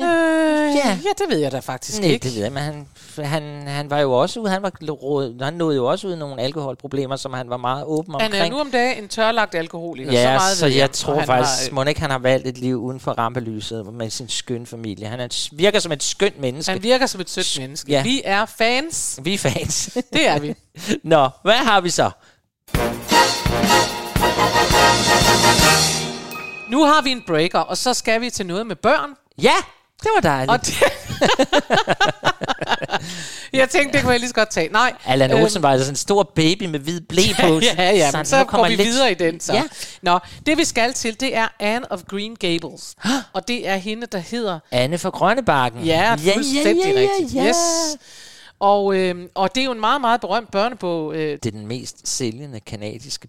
[0.00, 0.78] Øh, Ja.
[0.84, 0.98] ja.
[1.04, 2.24] ja, det ved jeg da faktisk Nej, ikke.
[2.24, 2.86] det ved jeg, men han,
[3.24, 7.16] han, han var jo også ude, han, var, han nåede jo også ud nogle alkoholproblemer,
[7.16, 8.44] som han var meget åben Han omkring.
[8.46, 10.12] er nu om dagen en tørlagt alkoholiker.
[10.12, 12.46] ja, så meget så jeg Og tror han faktisk, har, må ikke han har valgt
[12.46, 15.06] et liv uden for rampelyset med sin skønne familie.
[15.06, 16.72] Han er, virker som et skønt menneske.
[16.72, 17.92] Han virker som et sødt menneske.
[17.92, 18.02] Ja.
[18.02, 19.20] Vi er fans.
[19.22, 19.90] Vi er fans.
[20.12, 20.54] Det er vi.
[21.04, 22.10] Nå, hvad har vi så?
[26.70, 29.10] Nu har vi en breaker, og så skal vi til noget med børn.
[29.42, 29.54] Ja,
[30.02, 30.50] det var dejligt.
[30.50, 30.74] Og det...
[33.52, 34.68] jeg tænkte, det kunne jeg lige så godt tage.
[34.68, 34.92] Nej.
[35.04, 37.46] Allan øhm, Olsen var altså sådan en stor baby med hvid blæ på.
[37.78, 39.40] ja, ja, men så kommer går vi lidt- videre i den.
[39.40, 39.52] Så.
[39.52, 39.62] Ja.
[40.02, 42.94] Nå, det vi skal til, det er Anne of Green Gables.
[43.32, 44.58] og det er hende, der hedder...
[44.70, 45.84] Anne fra Grønnebakken.
[45.84, 47.34] Ja, fuldstændig ja, ja, rigtigt.
[47.34, 47.48] ja.
[47.48, 47.56] Yes.
[48.60, 51.14] Og, øhm, og det er jo en meget, meget berømt børnebog.
[51.14, 53.28] Øh, Det er den mest sælgende kanadiske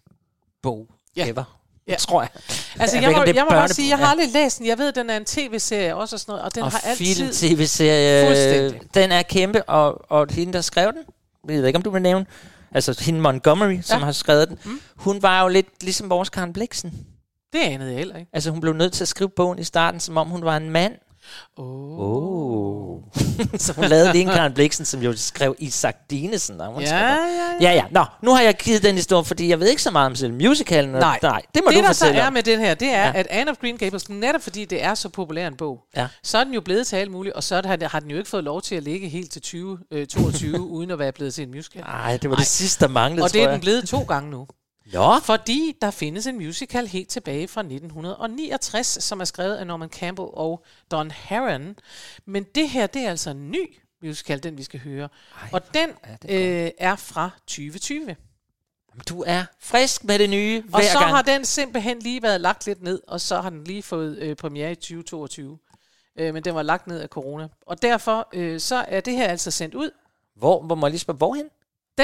[0.64, 1.28] bog Ja.
[1.30, 1.44] ever.
[1.88, 1.96] Ja.
[1.96, 2.30] Tror jeg.
[2.80, 4.68] altså, jeg, ikke, må, jeg må bare sige, jeg har aldrig læst den.
[4.68, 7.16] Jeg ved, den er en tv-serie også og sådan noget, og den og har altid...
[7.16, 8.94] film, tv-serie, Fuldstændig.
[8.94, 11.02] den er kæmpe, og, og hende, der skrev den,
[11.50, 12.26] jeg ved ikke, om du vil nævne,
[12.72, 14.06] altså hende Montgomery, som Ja.
[14.06, 14.82] har skrevet den, mm.
[14.96, 16.94] hun var jo lidt ligesom vores Karen Bliksen.
[17.54, 18.30] Det anede jeg heller ikke.
[18.34, 20.70] Altså, hun blev nødt til at skrive bogen i starten, som om hun var en
[20.70, 20.94] mand.
[21.58, 22.00] Oh.
[22.00, 23.00] Oh.
[23.58, 26.56] så hun lavede lige en Karen Bliksen, som jo skrev Isak Dinesen.
[26.60, 26.82] Ja, skrev.
[26.82, 27.18] ja,
[27.62, 27.84] ja, ja.
[27.92, 30.34] Nå, nu har jeg givet den historie, fordi jeg ved ikke så meget om selv
[30.34, 30.90] musicalen.
[30.92, 31.20] Nej.
[31.22, 32.34] Nej, det må det, du der så fortælle er om.
[32.34, 33.06] med den her, det er, Ja.
[33.08, 33.12] ja.
[33.16, 36.08] at Anne of Green Gables, netop fordi det er så populær en bog, Ja.
[36.24, 38.18] så er den jo blevet til alt muligt, og så er det- har den jo
[38.18, 41.34] ikke fået lov til at ligge helt til 20, øh, 22, uden at være blevet
[41.34, 41.82] til en musical.
[41.82, 44.48] Nej, det var det sidste, der manglede, Og det er den blevet to gange nu.
[44.94, 49.90] Nå, Fordi der findes en musical helt tilbage fra 1969, som er skrevet af Norman
[49.90, 51.76] Campbell og Don Herron.
[52.26, 55.10] Men det her, det er altså en ny musical, den vi skal høre.
[55.42, 58.16] Ej, og den er øh, er fra 2020.
[59.10, 61.12] du er frisk med det nye Og så gang.
[61.12, 64.36] har den simpelthen lige været lagt lidt ned, og så har den lige fået øh,
[64.36, 65.58] premiere i 2022.
[66.16, 67.48] Øh, men den var lagt ned af corona.
[67.66, 69.92] Og derfor øh, så er det her altså sendt ud.
[70.36, 71.46] Hvor, hvor må jeg lige spørge, hvorhen?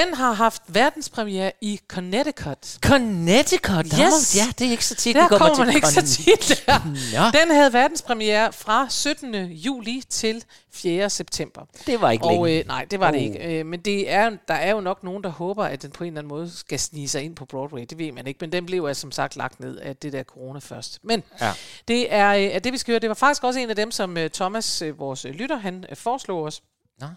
[0.05, 2.77] Den har haft verdenspremiere i Connecticut.
[2.85, 3.85] Connecticut.
[3.85, 4.35] Der Yes.
[4.35, 6.63] må, ja, det er ikke så tit, Der kommer kommer man til ikke så tit
[6.67, 6.79] der.
[7.33, 9.35] Nå, Den havde verdenspremiere fra 17.
[9.51, 11.09] juli til 4.
[11.09, 11.61] september.
[11.87, 12.59] det var ikke Og længe.
[12.59, 13.23] øh, nej, det var det Oh.
[13.25, 13.59] ikke.
[13.59, 16.07] Øh, men det er, der er jo nok nogen, der håber, at den på en
[16.07, 17.85] eller anden måde skal snige sig ind på Broadway.
[17.89, 20.23] Det ved man ikke, men den blev altså som sagt lagt ned af det der
[20.23, 20.99] corona først.
[21.03, 21.53] Men Ja.
[21.87, 22.99] det er øh, det, vi skal høre.
[22.99, 25.85] Det var faktisk også en af dem, som øh, Thomas, øh, vores øh, lytter, han
[25.89, 26.61] øh, foreslog os.
[26.99, 27.07] Nå.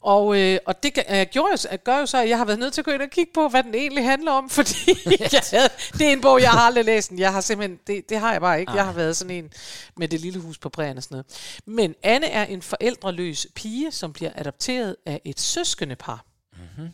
[0.00, 2.74] Og, øh, og det øh, gjorde jo, gør jo så, at jeg har været nødt
[2.74, 4.90] til at gå ind og kigge på, hvad den egentlig handler om, fordi
[5.32, 7.10] jeg havde, det er en bog, jeg har aldrig læst.
[7.10, 7.18] den.
[7.18, 8.72] Jeg har simpelthen, det, det har jeg bare ikke.
[8.72, 9.52] Jeg har været sådan en
[9.96, 11.26] med det lille hus på prærien og sådan noget.
[11.66, 16.88] Men Anne er en forældreløs pige, som bliver adopteret af et søskende par, mm-hmm.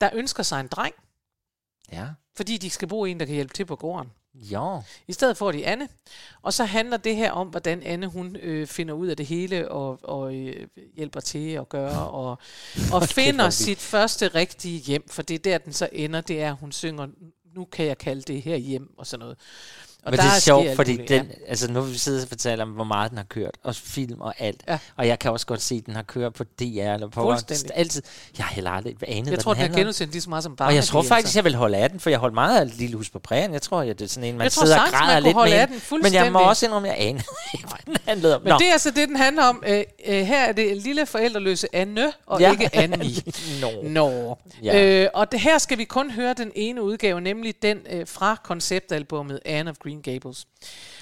[0.00, 0.94] der ønsker sig en dreng,
[1.92, 2.06] Ja.
[2.36, 4.10] fordi de skal bruge en, der kan hjælpe til på gården.
[4.34, 4.78] Ja.
[5.08, 5.88] I stedet får de Anne.
[6.42, 9.70] Og så handler det her om, hvordan Anne hun øh, finder ud af det hele
[9.70, 10.66] og, og øh,
[10.96, 12.38] hjælper til at gøre og,
[12.92, 15.08] og finder sit første rigtige hjem.
[15.08, 16.20] For det er der, den så ender.
[16.20, 17.06] Det er, at hun synger,
[17.54, 19.38] nu kan jeg kalde det her hjem og sådan noget.
[20.04, 22.68] Og Men det er sjovt, fordi muligt, den, altså nu vi sidde og fortælle om,
[22.70, 24.62] hvor meget den har kørt, og film og alt.
[24.68, 24.78] Ja.
[24.96, 27.32] Og jeg kan også godt se, at den har kørt på DR eller på
[27.74, 28.02] altid.
[28.38, 29.80] Jeg har heller aldrig anet, Jeg tror, den handler om.
[29.80, 30.68] genudsendt lige så meget som bare.
[30.68, 32.96] Og jeg tror faktisk, jeg vil holde af den, for jeg holdt meget af Lille
[32.96, 33.52] Hus på Prærien.
[33.52, 35.20] Jeg tror, at det er sådan en, man Jeg tror sidder og sagtens, man græder
[35.20, 35.58] kunne lidt holde med.
[35.60, 37.20] af den Men jeg må også indrømme, at jeg aner
[37.54, 38.42] ikke, hvad den handlede om.
[38.42, 39.62] Men det er altså det, den handler om.
[39.66, 42.50] Øh, øh, her er det lille forældreløse Anne, og Ja.
[42.52, 43.22] ikke Annie.
[43.62, 43.68] Nå.
[43.82, 44.38] Nå.
[44.62, 45.02] Ja.
[45.02, 48.36] Øh, og det, her skal vi kun høre den ene udgave, nemlig den øh, fra
[48.44, 50.46] konceptalbummet Anne of Green Gables.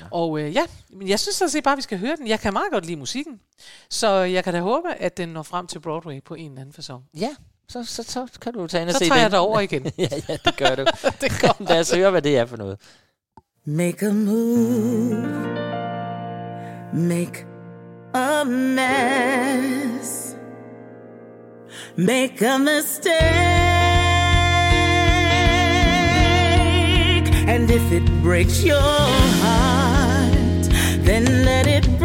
[0.01, 0.05] Ja.
[0.11, 2.27] Og øh, ja, men jeg synes sådan set bare, at vi skal høre den.
[2.29, 3.41] Jeg kan meget godt lide musikken,
[3.91, 6.73] så jeg kan da håbe, at den når frem til Broadway på en eller anden
[6.73, 7.05] fasong.
[7.17, 7.31] Ja,
[7.69, 9.23] så, så, så kan du tage ind og Så se tager den.
[9.23, 9.93] jeg dig over igen.
[9.99, 10.85] ja, ja, det gør du.
[11.21, 11.57] det går.
[11.71, 12.79] Lad os høre, hvad det er for noget.
[13.65, 15.15] Make a move.
[16.95, 17.47] Make
[18.15, 20.35] a mess.
[21.97, 23.68] Make a mistake.
[27.49, 30.65] And if it breaks your heart,
[31.03, 31.98] then let it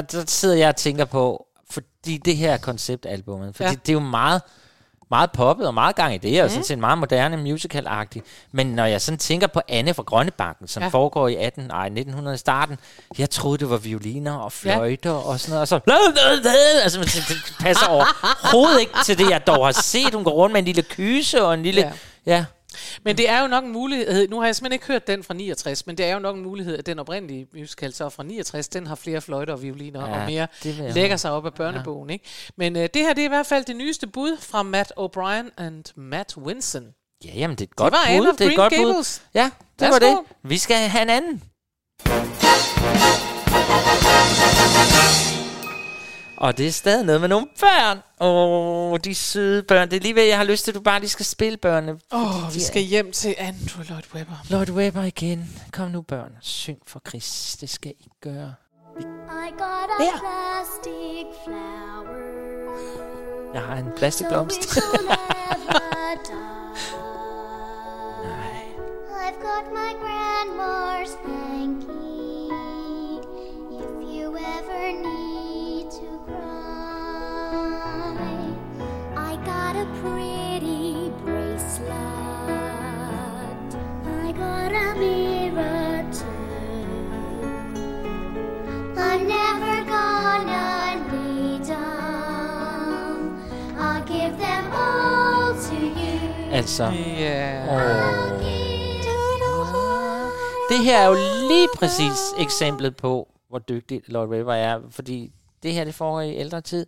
[0.00, 3.70] der, der sidder jeg og tænker på, fordi det her konceptalbummet, fordi Ja.
[3.70, 3.76] ja.
[3.86, 4.42] det er jo meget,
[5.10, 8.24] meget poppet og meget gang i det, og sådan set meget moderne musical-agtigt.
[8.52, 10.84] Men når jeg sådan tænker på Anne fra Grønnebakken, som Ja.
[10.86, 10.90] ja.
[10.90, 12.78] foregår i 18, nej, 1900 starten,
[13.18, 14.74] jeg troede, det var violiner og Ja.
[14.76, 15.80] fløjter og sådan noget, og så...
[16.82, 20.14] Altså, det, det passer overhovedet ikke til det, jeg dog har set.
[20.14, 21.80] Hun går rundt med en lille kyse og en lille...
[21.80, 21.92] Ja.
[22.26, 22.44] Ja.
[22.76, 23.00] Ja.
[23.04, 25.34] Men det er jo nok en mulighed, nu har jeg simpelthen ikke hørt den fra
[25.34, 28.68] 69, men det er jo nok en mulighed, at den oprindelige musical så fra 69,
[28.68, 32.10] den har flere fløjter og violiner Ja, og mere det lægger sig op af børnebogen.
[32.10, 32.24] Ikke?
[32.56, 35.50] Men øh, det her det er i hvert fald det nyeste bud fra Matt O'Brien
[35.56, 36.86] and Matt Winson.
[37.24, 38.32] Ja, jamen, det er et godt var Anne bud.
[38.32, 39.20] Det er et godt bud.
[39.34, 40.18] Ja, det var det.
[40.42, 41.42] Vi skal have en anden.
[46.36, 47.98] Og det er stadig noget med nogle børn.
[48.20, 49.90] Åh, oh, de søde børn.
[49.90, 51.98] Det er lige ved, jeg har lyst til, at du bare lige skal spille børnene.
[52.12, 54.36] Åh, oh, vi skal hjem til Andrew Lloyd Webber.
[54.50, 55.50] Lloyd Webber igen.
[55.72, 56.32] Kom nu, børn.
[56.40, 57.56] Syng for Chris.
[57.60, 58.54] Det skal I gøre.
[59.00, 60.18] I got a There.
[60.18, 62.16] plastic flower.
[63.54, 64.76] Jeg har en plastikblomst.
[64.76, 65.14] never
[66.24, 66.36] die.
[69.26, 72.50] I've got my grandma's hanky.
[73.80, 75.35] If you ever need
[79.82, 81.92] a pretty bracelet.
[84.24, 86.26] I got a mirror too.
[89.06, 90.66] I'm never gonna
[91.12, 93.38] need them.
[93.78, 96.18] I'll give them all to you.
[96.52, 96.84] altså,
[97.18, 97.64] Ja.
[97.70, 97.76] åh.
[100.70, 101.14] Det her er jo
[101.48, 106.36] lige præcis eksemplet på, hvor dygtig Lloyd Webber er, fordi det her, det foregår i
[106.36, 106.86] ældre tid.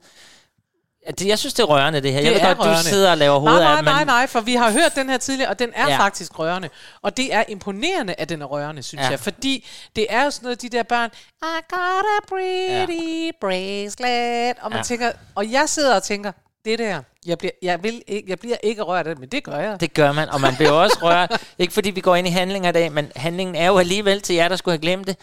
[1.18, 2.20] Det, jeg synes, det er rørende, det her.
[2.20, 4.54] jeg ved godt, du sidder og laver hovedet nej, nej, af, nej, nej, for vi
[4.54, 5.98] har hørt den her tidligere, og den er Ja.
[5.98, 6.68] faktisk rørende.
[7.02, 9.10] Og det er imponerende, at den er rørende, synes Ja.
[9.10, 9.20] jeg.
[9.20, 9.66] Fordi
[9.96, 11.10] det er jo sådan noget, de der børn,
[11.42, 13.30] I got a pretty ja.
[13.40, 14.56] bracelet.
[14.60, 14.82] Og man ja.
[14.82, 16.32] tænker, og jeg sidder og tænker,
[16.64, 19.44] det der, jeg bliver, jeg, vil ikke, jeg bliver ikke rørt af det, men det
[19.44, 19.80] gør jeg.
[19.80, 21.42] Det gør man, og man bliver også rørt.
[21.58, 24.36] Ikke fordi vi går ind i handlinger i dag, men handlingen er jo alligevel til
[24.36, 25.16] jer, der skulle have glemt det,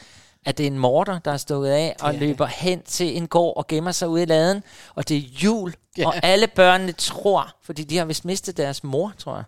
[0.45, 2.19] at det er en morter, der er stukket af og er det.
[2.19, 4.63] løber hen til en gård og gemmer sig ude i laden.
[4.95, 6.07] Og det er jul, Ja.
[6.07, 9.43] og alle børnene tror, fordi de har vist mistet deres mor, tror jeg.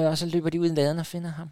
[0.00, 1.50] Øh, og så løber de ud i laden og finder ham.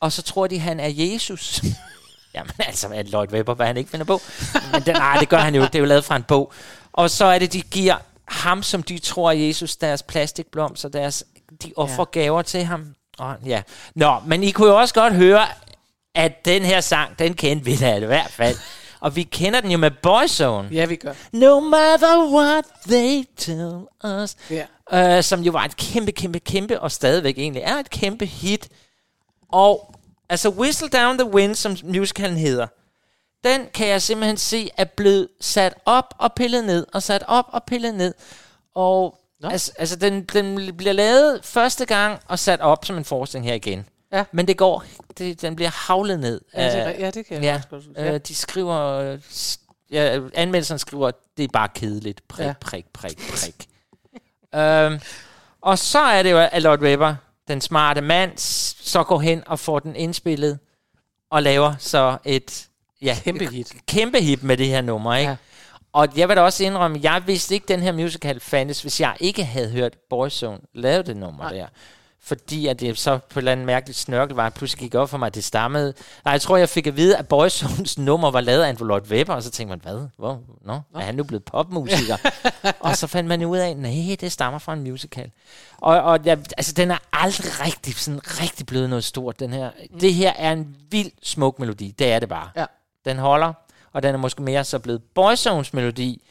[0.00, 1.62] Og så tror de, han er Jesus.
[2.34, 4.20] Jamen altså, er Lloyd Webber, hvad han ikke finder på.
[4.72, 5.62] Men den, nej, det gør han jo.
[5.62, 6.52] Det er jo lavet fra en bog.
[6.92, 7.96] Og så er det, de giver
[8.28, 11.24] ham, som de tror er Jesus, deres plastikblomster, deres,
[11.62, 12.20] de offrer ja.
[12.20, 12.94] gaver til ham.
[13.18, 13.62] Og, ja.
[13.94, 15.46] Nå, men I kunne jo også godt høre,
[16.14, 18.56] at den her sang, den kendte vi da i hvert fald.
[19.00, 20.68] Og vi kender den jo med Boyzone.
[20.72, 21.12] Ja, vi gør.
[21.32, 23.80] No matter what they tell
[24.22, 24.36] us.
[24.50, 25.16] Ja.
[25.16, 28.68] Øh, som jo var et kæmpe, kæmpe, kæmpe, og stadigvæk egentlig er et kæmpe hit.
[29.52, 29.94] Og
[30.28, 32.66] altså Whistle Down the Wind, som musicalen hedder,
[33.44, 37.44] den kan jeg simpelthen se er blevet sat op og pillet ned, og sat op
[37.48, 38.14] og pillet ned.
[38.74, 43.46] Og altså, altså den, den bliver lavet første gang og sat op som en forestilling
[43.46, 43.86] her igen.
[44.18, 44.24] Ja.
[44.32, 44.84] Men det går,
[45.18, 46.40] det, den bliver havlet ned.
[46.54, 48.12] Ja, det, af- ja, det kan jeg Ja, godt huske.
[48.14, 49.16] øh, de skriver...
[49.90, 52.28] Ja, anmeldelserne skriver, det er bare kedeligt.
[52.28, 52.48] Prik, Ja.
[52.48, 52.54] ja.
[52.60, 53.66] prik, prik, prik.
[54.60, 55.00] øhm,
[55.60, 57.14] og så er det jo, at Lloyd Webber,
[57.48, 60.58] den smarte mand, så går hen og får den indspillet,
[61.30, 62.68] og laver så et
[63.02, 63.72] ja, Kæmpe hit.
[63.86, 65.14] kæmpe hit med det her nummer.
[65.14, 65.30] Ikke?
[65.30, 65.36] Ja.
[65.92, 69.16] Og jeg vil da også indrømme, jeg vidste ikke, den her musical fandtes, hvis jeg
[69.20, 71.52] ikke havde hørt Boyzone lave det nummer Nej.
[71.52, 71.66] der.
[72.26, 75.10] Fordi at det så på en eller anden mærkelig snørkel var, at pludselig gik op
[75.10, 75.94] for mig, at det stammede.
[76.24, 79.02] Nej, jeg tror, jeg fik at vide, at Boyzones nummer var lavet af en Lloyd
[79.10, 80.08] Webber, og så tænkte man, hvad?
[80.16, 80.40] Hvor?
[80.64, 82.16] Nå, er han nu blevet popmusiker?
[82.80, 85.30] og så fandt man ud af, nej, det stammer fra en musical.
[85.78, 89.70] Og, og ja, altså, den er aldrig rigtig, sådan rigtig blevet noget stort, den her.
[89.90, 89.98] Mm.
[89.98, 92.50] Det her er en vild smuk melodi, det er det bare.
[92.56, 92.64] Ja.
[93.04, 93.52] Den holder,
[93.92, 96.22] og den er måske mere så blevet Boyzones melodi,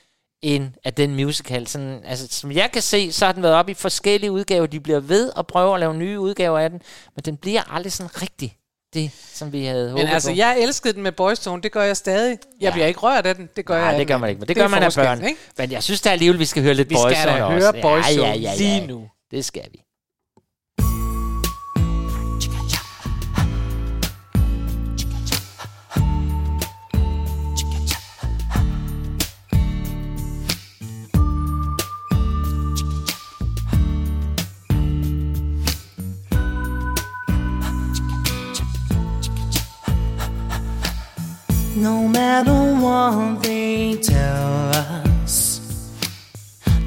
[0.44, 3.70] end at den musical, sådan, altså, som jeg kan se, så har den været op
[3.70, 4.66] i forskellige udgaver.
[4.66, 6.82] De bliver ved at prøve at lave nye udgaver af den,
[7.16, 8.58] men den bliver aldrig sådan rigtig
[8.94, 10.36] det, som vi havde håbet Men altså, på.
[10.36, 12.30] jeg elskede den med Boys Tone, det gør jeg stadig.
[12.60, 12.72] Jeg Ja.
[12.72, 14.48] bliver ikke rørt af den, det gør jeg Nej, af det gør man ikke, men
[14.48, 15.24] det, er gør man af børn.
[15.26, 15.38] Ikke?
[15.58, 17.72] Men jeg synes da alligevel, vi skal høre lidt Vi skal Boyzone da også.
[17.72, 19.10] høre Boyzone lige nu.
[19.32, 19.80] Det skal vi.
[41.84, 45.60] No matter what they tell us,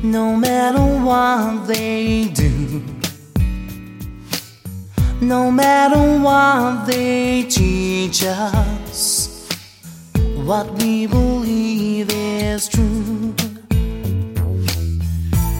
[0.02, 2.82] no matter what they do,
[5.20, 9.46] no matter what they teach us,
[10.46, 13.34] what we believe is true.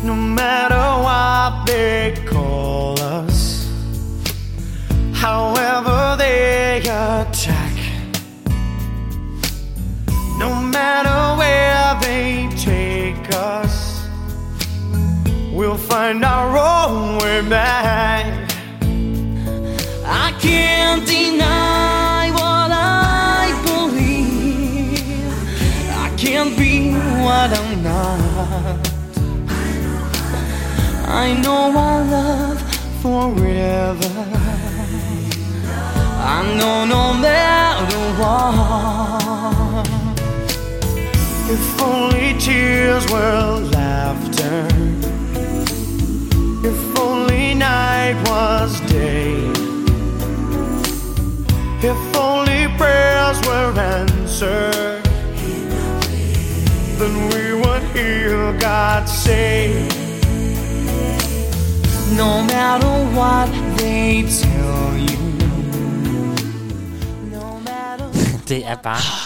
[0.02, 2.65] No matter what they call
[16.06, 18.26] find our own way back.
[20.04, 25.00] I can't deny what I believe.
[26.04, 26.92] I can't be
[27.26, 28.80] what I'm not.
[31.22, 32.60] I know our love
[33.02, 34.14] forever.
[36.36, 39.86] I know no matter what.
[41.54, 45.15] If only tears were laughter.
[48.06, 49.34] Night was day.
[51.82, 55.02] If only prayers were answered.
[56.98, 59.88] Then we would hear God say.
[62.14, 65.18] No matter what they tell you.
[67.36, 68.08] No matter
[68.48, 69.25] Det er bare...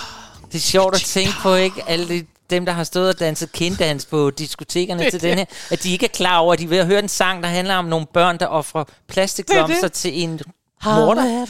[0.52, 1.82] Det er sjovt at tænke på, ikke?
[1.86, 5.82] Alle de, dem, der har stået og danset kinddans på diskotekerne til den her, at
[5.82, 7.74] de ikke er klar over, at de er ved at høre en sang, der handler
[7.74, 10.40] om nogle børn, der offrer plastikblomster til en
[10.84, 11.46] morter.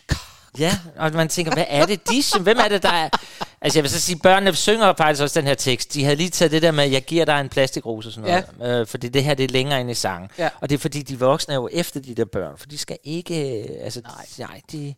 [0.58, 2.42] Ja, og man tænker, hvad er det, de synger?
[2.42, 3.08] Hvem er det, der er...
[3.60, 5.94] Altså jeg vil så sige, børnene synger faktisk også den her tekst.
[5.94, 8.80] De havde lige taget det der med, jeg giver dig en plastikrose og sådan noget.
[8.80, 10.30] Øh, fordi det her, det er længere ind i sangen.
[10.38, 10.48] Ja.
[10.60, 12.58] Og det er fordi, de voksne er jo efter de der børn.
[12.58, 13.58] For de skal ikke...
[13.62, 14.48] øh, Altså, nej.
[14.48, 14.94] nej de,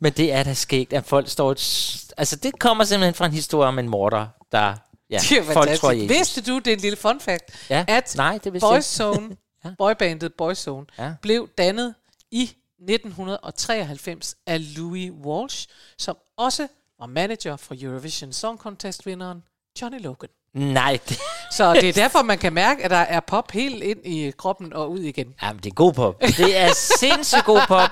[0.00, 1.50] men det er da skægt, at folk står...
[1.52, 4.74] Et, altså det kommer simpelthen fra en historie om en morder, der...
[5.10, 5.80] Ja, Det er folk fantastisk.
[5.80, 6.08] tror, Jesus.
[6.08, 7.84] Vidste du, det er en lille fun fact, Ja.
[7.88, 9.28] at Nej, det Boyzone,
[9.64, 9.70] Ja.
[9.78, 11.10] boybandet Boyzone, Ja.
[11.22, 11.94] blev dannet
[12.30, 12.50] i
[12.88, 15.68] 1993 af Louis Walsh,
[15.98, 16.68] som også
[17.00, 19.42] var manager for Eurovision Song Contest-vinderen
[19.82, 20.28] Johnny Logan.
[20.54, 21.18] Nej, det,
[21.52, 24.72] Så det er derfor, man kan mærke, at der er pop helt ind i kroppen
[24.72, 25.34] og ud igen.
[25.42, 26.20] Jamen, det er god pop.
[26.20, 27.88] Det er sindssygt god pop.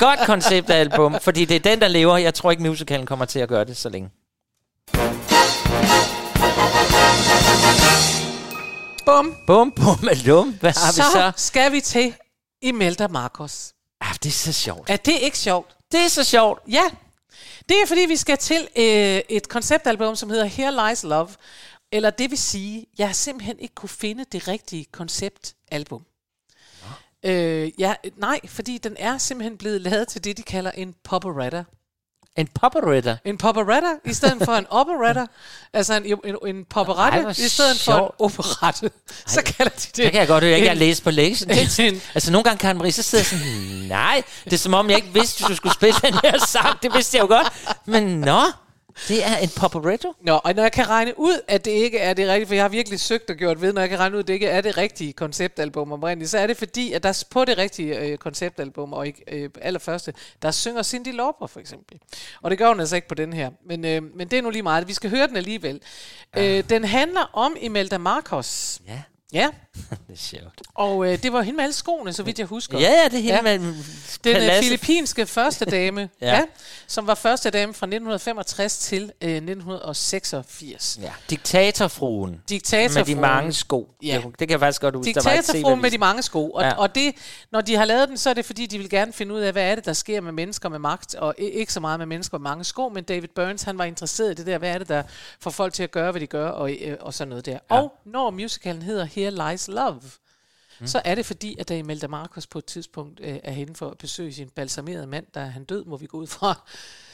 [0.00, 2.16] Godt konceptalbum, fordi det er den, der lever.
[2.16, 4.10] Jeg tror ikke, musicalen kommer til at gøre det så længe.
[9.06, 9.36] Bum!
[9.46, 10.48] Bum, bum, lum.
[10.60, 11.32] Hvad har Så, vi så?
[11.36, 12.14] skal vi til
[12.62, 13.72] Imelda Marcos.
[14.22, 14.90] Det er så sjovt.
[14.90, 15.76] Er det ikke sjovt?
[15.92, 16.62] Det er så sjovt.
[16.68, 16.84] Ja,
[17.68, 21.28] det er fordi, vi skal til øh, et konceptalbum, som hedder Here Lies Love.
[21.92, 26.04] Eller det vil sige, jeg har simpelthen ikke kunne finde det rigtige konceptalbum.
[27.22, 31.64] Øh, ja, nej, fordi den er simpelthen blevet lavet til det, de kalder en poporetta.
[32.38, 33.16] En popperetta.
[33.24, 35.26] En poporetta i stedet for en operetta.
[35.72, 38.90] altså en, en, en Ej, poperette hvor i stedet for en operette.
[39.26, 39.96] Så kalder de det.
[39.96, 41.56] Det kan jeg godt høre, jeg ikke har læst på lektionen.
[41.76, 44.74] Det, en- altså nogle gange, Karen Marie, så sidder jeg sådan, nej, det er som
[44.74, 46.82] om, jeg ikke vidste, at du skulle spille den her sang.
[46.82, 47.52] Det vidste jeg jo godt.
[47.86, 48.40] Men nå,
[49.08, 50.14] det er en popperetto.
[50.20, 52.64] Nå, og når jeg kan regne ud, at det ikke er det rigtige, for jeg
[52.64, 54.60] har virkelig søgt og gjort ved, når jeg kan regne ud, at det ikke er
[54.60, 58.92] det rigtige konceptalbum oprindeligt, så er det fordi, at der på det rigtige øh, konceptalbum,
[58.92, 61.98] og ikke øh, allerførste, der synger Cindy Lauper for eksempel.
[62.42, 63.50] Og det gør hun altså ikke på den her.
[63.66, 64.88] Men, øh, men det er nu lige meget.
[64.88, 65.80] Vi skal høre den alligevel.
[66.36, 68.80] Øh, den handler om Imelda Marcos.
[68.88, 69.48] Ja, Ja,
[70.08, 70.62] det er sjovt.
[70.74, 72.78] og øh, det var hende med alle skoene, så vidt jeg husker.
[72.78, 73.58] Ja, ja, det er hende Ja.
[73.58, 73.74] med
[74.24, 76.36] Den øh, filippinske første dame, Ja.
[76.36, 76.42] ja.
[76.86, 79.40] som var første dame fra 1965 til øh,
[80.10, 80.98] 1986.
[81.02, 82.42] Ja, diktatorfruen.
[82.48, 83.06] Diktatorfruen.
[83.06, 83.88] Med de mange sko.
[84.02, 84.16] Ja.
[84.24, 85.06] Det, det kan jeg faktisk godt huske.
[85.06, 86.50] Diktatorfruen med de mange sko.
[86.50, 86.72] Og, Ja.
[86.78, 87.14] og det,
[87.50, 89.52] når de har lavet den, så er det fordi, de vil gerne finde ud af,
[89.52, 92.38] hvad er det, der sker med mennesker med magt, og ikke så meget med mennesker
[92.38, 94.88] med mange sko, men David Burns, han var interesseret i det der, hvad er det,
[94.88, 95.02] der
[95.40, 97.52] får folk til at gøre, hvad de gør, og, øh, og sådan noget der.
[97.52, 97.58] Ja.
[97.76, 100.00] Og når musicalen hedder Here Lies Love,
[100.80, 100.86] mm.
[100.86, 103.90] så er det fordi, at da Imelda Marcos på et tidspunkt øh, er henne for
[103.90, 106.68] at besøge sin balsamerede mand, der er han død, må vi gå ud fra,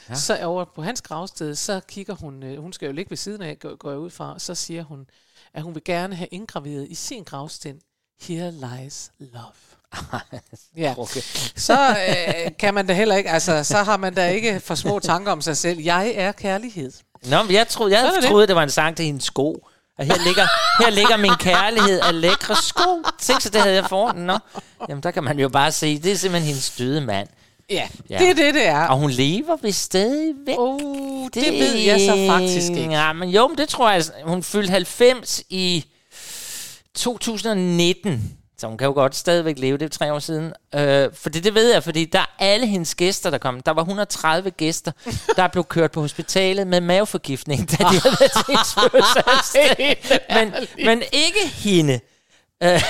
[0.09, 0.15] ja.
[0.15, 3.41] så over på hans gravsted, så kigger hun, øh, hun skal jo ligge ved siden
[3.41, 5.07] af, går, går jeg ud fra, så siger hun,
[5.53, 7.81] at hun vil gerne have indgraveret i sin gravsten,
[8.21, 9.53] Here lies love.
[10.77, 10.95] ja.
[10.97, 11.21] Okay.
[11.55, 14.99] Så øh, kan man da heller ikke, altså, så har man da ikke for små
[14.99, 15.79] tanker om sig selv.
[15.79, 16.91] Jeg er kærlighed.
[17.23, 18.29] Nå, men jeg troede, jeg Sådan er det.
[18.29, 19.67] troede det var en sang til hendes sko.
[19.97, 20.47] Og her ligger,
[20.83, 23.01] her ligger min kærlighed af lækre sko.
[23.19, 24.15] Tænk så, det havde jeg foran.
[24.15, 24.37] Nå.
[24.89, 27.27] Jamen, der kan man jo bare se, det er simpelthen hendes døde mand.
[27.69, 28.17] Ja, Ja.
[28.19, 28.87] det er det, det er.
[28.87, 30.55] Og hun lever vist stadigvæk.
[30.57, 32.91] Oh, det, det ved jeg så faktisk ikke.
[32.91, 34.03] Ja, men jo, men det tror jeg.
[34.23, 35.85] Hun fyldte 90 i
[36.95, 38.37] 2019.
[38.57, 40.53] Så hun kan jo godt stadigvæk leve, det er tre år siden.
[40.75, 43.59] Øh, for det, det ved jeg, fordi der er alle hendes gæster, der kom.
[43.61, 44.91] Der var 130 gæster,
[45.37, 50.05] der blev kørt på hospitalet med maveforgiftning, da de havde været til hendes fødselsdagsdag.
[50.37, 50.53] men,
[50.85, 51.99] men ikke hende.
[52.63, 52.81] Øh,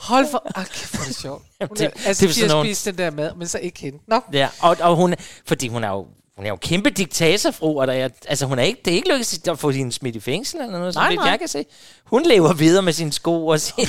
[0.00, 0.42] Hold for...
[0.54, 1.42] Ah, kæft, hvor er det sjovt.
[1.68, 3.80] Hun det- er, det altså, sådan de har spist den der mad, men så ikke
[3.80, 3.98] hende.
[4.08, 4.20] Nå.
[4.32, 5.14] Ja, og, og hun,
[5.46, 6.06] fordi hun er jo
[6.36, 9.08] hun er jo kæmpe diktatorfru, og der er, altså hun er ikke, det er ikke
[9.08, 11.30] lykkedes at få hende smidt i fængsel eller noget, som Nej, vidt nej.
[11.30, 11.64] jeg kan se.
[12.04, 13.84] Hun lever videre med sine sko og sin...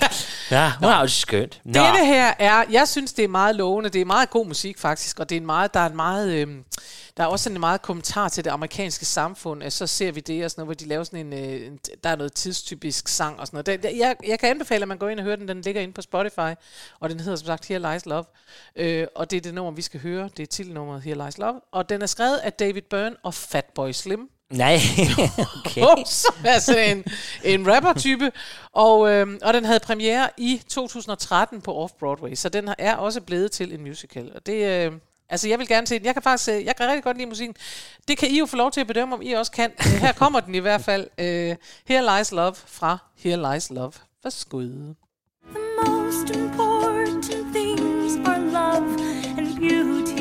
[0.50, 1.60] ja, hun er jo skønt.
[1.64, 1.82] Nå.
[1.82, 3.90] Dette her er, jeg synes, det er meget lovende.
[3.90, 5.18] Det er meget god musik, faktisk.
[5.20, 6.32] Og det er en meget, der er en meget...
[6.32, 6.64] Øhm,
[7.16, 9.62] der er også en meget kommentar til det amerikanske samfund.
[9.62, 11.32] at Så ser vi det og sådan noget, hvor de laver sådan en...
[11.32, 13.82] Øh, en- der er noget tidstypisk sang og sådan noget.
[13.82, 15.48] Det, jeg, jeg kan anbefale, at man går ind og hører den.
[15.48, 16.54] Den ligger inde på Spotify.
[17.00, 18.24] Og den hedder som sagt Here Lies Love.
[18.76, 20.28] Øh, og det er det nummer, vi skal høre.
[20.36, 21.60] Det er titelnummeret Here Lies Love.
[21.72, 24.30] Og den er skrevet af David Byrne og Fatboy Slim.
[24.50, 24.74] Nej,
[25.66, 25.82] okay.
[26.06, 27.04] Som er sådan en,
[27.44, 28.32] en rapper-type.
[28.72, 33.52] Og, øhm, og den havde premiere i 2013 på Off-Broadway, så den er også blevet
[33.52, 34.32] til en musical.
[34.34, 34.92] Og det, øh,
[35.28, 36.06] altså jeg vil gerne se den.
[36.06, 37.56] Jeg kan faktisk, øh, jeg kan rigtig godt lide musikken.
[38.08, 39.72] Det kan I jo få lov til at bedømme, om I også kan.
[39.78, 41.06] Øh, her kommer den i hvert fald.
[41.18, 41.56] Uh,
[41.86, 43.92] Here Lies Love fra Here Lies Love.
[44.22, 44.60] Værsgo.
[44.60, 44.96] The
[45.82, 47.24] most important
[47.54, 49.00] things are love
[49.38, 50.15] and beauty.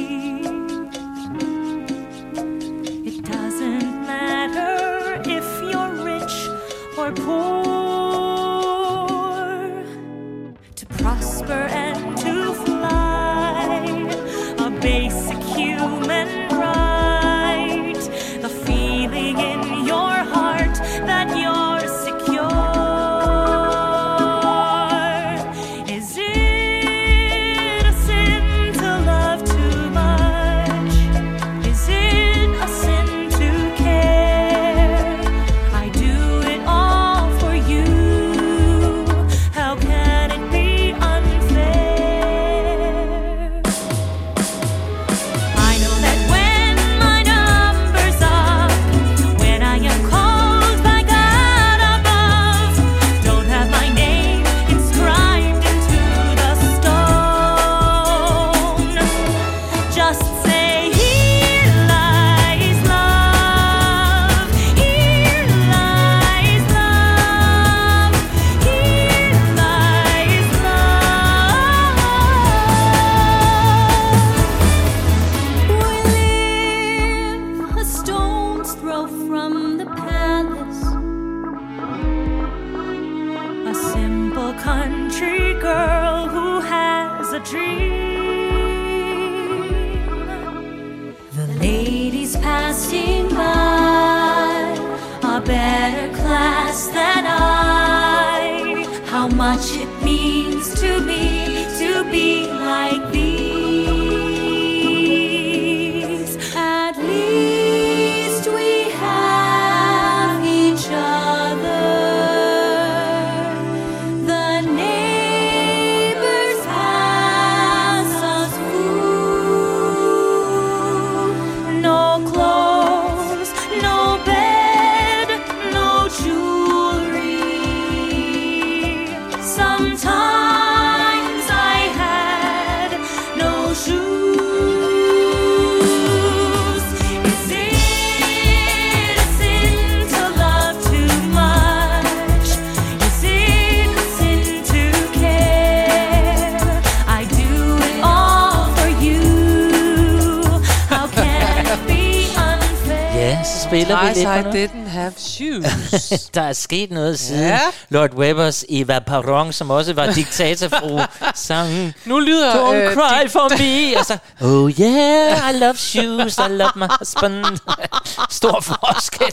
[155.35, 155.65] Shoes.
[156.35, 157.59] Der er sket noget siden Ja.
[157.89, 160.99] Lord Webbers Eva Perron, som også var diktatorfru,
[161.35, 162.53] sang nu lyder...
[162.53, 163.99] Don't øh, cry dit- for me.
[163.99, 167.45] Og så, oh yeah, I love shoes, I love my husband.
[168.29, 169.27] Stor forskel.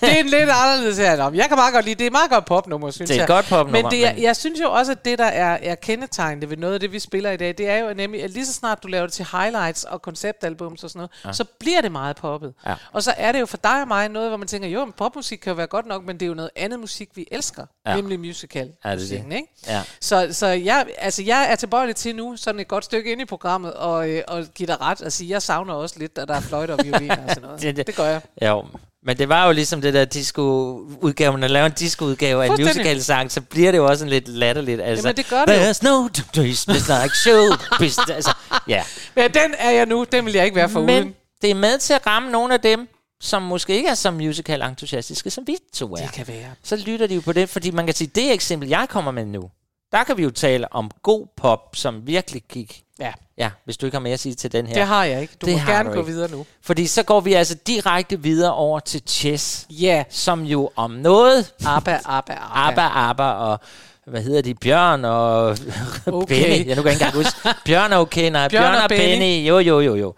[0.00, 1.30] det er en lidt anderledes her.
[1.34, 3.24] Jeg kan meget godt lide, det er meget godt popnummer, synes Det er jeg.
[3.24, 5.58] et godt popnummer, Men, det er, men- jeg synes jo også, at det, der er,
[5.62, 8.30] er kendetegnende ved noget af det, vi spiller i dag, det er jo nemlig, at
[8.30, 11.32] lige så snart du laver det til highlights og konceptalbums og sådan noget, ja.
[11.32, 12.52] så bliver det meget poppet.
[12.66, 12.74] Ja.
[12.92, 14.92] Og så er det jo for dig og mig noget, hvor man tænker, jo, men
[15.36, 17.66] popmusik kan jo være godt nok, men det er jo noget andet musik, vi elsker,
[17.86, 17.90] Ja.
[17.90, 17.96] ja.
[17.96, 18.60] nemlig musical.
[18.62, 19.00] Ja, det er det.
[19.00, 19.48] musikken, Ikke?
[19.66, 19.82] Ja.
[20.00, 23.24] Så, så jeg, altså, jeg er tilbøjelig til nu, sådan et godt stykke ind i
[23.24, 26.34] programmet, og, øh, og give dig ret og sige, jeg savner også lidt, at der
[26.34, 27.60] er fløjter og violiner og sådan noget.
[27.62, 28.20] Det- det- det gør jeg.
[28.42, 28.64] Jo,
[29.06, 31.32] men det var jo ligesom det der disco-udgave.
[31.32, 34.28] Når man laver en disco-udgave af en musical-sang, så bliver det jo også en lidt
[34.28, 34.80] latterligt.
[34.80, 35.52] Altså, Jamen, det gør det.
[35.54, 37.44] There's no business like show.
[37.78, 38.10] business.
[38.10, 38.34] altså,
[38.68, 38.82] ja.
[39.14, 41.14] Men den er jeg nu, den vil jeg ikke være for Men uden.
[41.42, 42.88] det er med til at ramme nogle af dem,
[43.20, 45.96] som måske ikke er så musical-entusiastiske, som vi to er.
[45.96, 46.50] Det kan være.
[46.62, 49.24] Så lytter de jo på det, fordi man kan sige, det eksempel, jeg kommer med
[49.24, 49.50] nu,
[49.92, 52.82] der kan vi jo tale om god pop, som virkelig gik.
[52.98, 54.74] Ja, Ja, hvis du ikke har mere at sige til den her.
[54.74, 55.34] det har jeg ikke.
[55.40, 56.06] Du Det må gerne gå ikke.
[56.12, 56.46] videre nu.
[56.62, 61.52] Fordi så går vi altså direkte videre over til chess, Ja, som jo om noget
[61.66, 62.82] ABBA, ABBA, ABBA.
[62.82, 63.60] Abba, Abba og
[64.06, 64.54] hvad hedder de?
[64.54, 65.48] Bjørn og
[66.06, 66.42] Okay.
[66.42, 66.66] Benny.
[66.66, 67.38] Jeg nu kan ikke engang huske.
[67.64, 68.48] Bjørn er okay, nej.
[68.48, 69.04] Bjørn, Bjørn og og Benny.
[69.12, 69.48] Benny.
[69.48, 70.14] Jo, jo, jo, jo.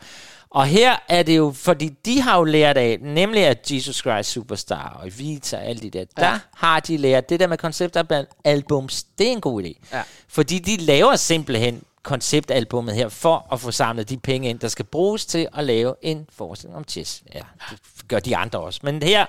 [0.51, 4.31] Og her er det jo, fordi de har jo lært af, nemlig at Jesus Christ
[4.31, 6.23] Superstar og Evita og alle de der, ja.
[6.23, 9.73] der har de lært, det der med konceptalbums, det er en god idé.
[9.93, 10.03] Ja.
[10.29, 14.85] Fordi de laver simpelthen konceptalbummet her, for at få samlet de penge ind, der skal
[14.85, 17.23] bruges til at lave en forestilling om chess.
[17.35, 17.41] Ja,
[17.71, 18.81] det gør de andre også.
[18.83, 19.27] Men her,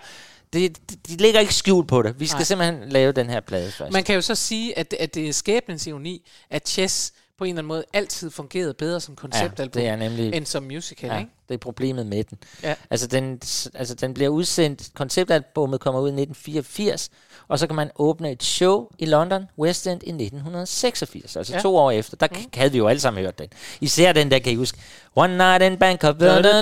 [0.53, 2.19] det, de, lægger ikke skjul på det.
[2.19, 2.43] Vi skal Nej.
[2.43, 3.93] simpelthen lave den her plade først.
[3.93, 7.49] Man kan jo så sige, at, at det er skæbnens ironi, at Chess på en
[7.49, 11.17] eller anden måde altid fungerede bedre som konceptalbum, det er nemlig- end som musical, Ja,
[11.17, 11.31] ikke?
[11.47, 12.37] det er problemet med den.
[12.63, 12.75] Ja.
[12.89, 13.41] Altså, den,
[13.75, 17.09] altså, den bliver udsendt, konceptalbummet kommer ud i 1984,
[17.47, 21.57] og så kan man åbne et show i London, West End, i 1986, altså Ja.
[21.57, 21.61] ja.
[21.61, 22.17] to år efter.
[22.17, 22.37] Der mm.
[22.53, 23.47] havde vi jo alle sammen hørt den.
[23.81, 24.77] Især den der, kan I huske,
[25.15, 26.61] One Night in Bangkok, da, da,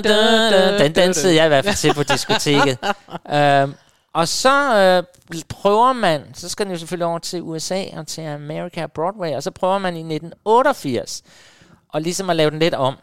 [0.50, 2.78] da, den dansede jeg i hvert fald til på diskoteket.
[3.64, 3.74] um,
[4.18, 8.20] og så øh, prøver man, så skal den jo selvfølgelig over til USA og til
[8.20, 11.22] America Broadway, og så prøver man i 1988
[11.88, 12.94] og ligesom at lave den lidt om.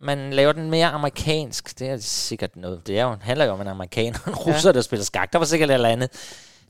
[0.00, 1.78] Man laver den mere amerikansk.
[1.78, 2.86] Det er sikkert noget.
[2.86, 4.72] Det er jo, handler jo om en amerikaner og en russer, ja.
[4.72, 5.32] der spiller skak.
[5.32, 6.10] Der var sikkert et eller andet,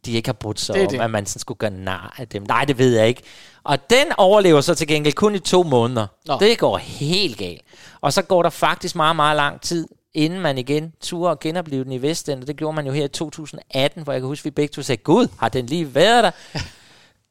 [0.06, 1.00] de ikke har brudt sig Det om, det.
[1.00, 2.42] at man sådan skulle gøre nar af dem.
[2.48, 3.22] Nej, det ved jeg ikke.
[3.64, 6.06] Og den overlever så til gengæld kun i to måneder.
[6.26, 6.38] Nå.
[6.40, 7.62] Det går helt galt.
[8.00, 11.84] Og så går der faktisk meget, meget lang tid, inden man igen turde at genopleve
[11.84, 12.40] den i Vestend.
[12.40, 14.72] Og det gjorde man jo her i 2018, hvor jeg kan huske, at vi begge
[14.72, 16.30] to sagde, Gud, har den lige været der?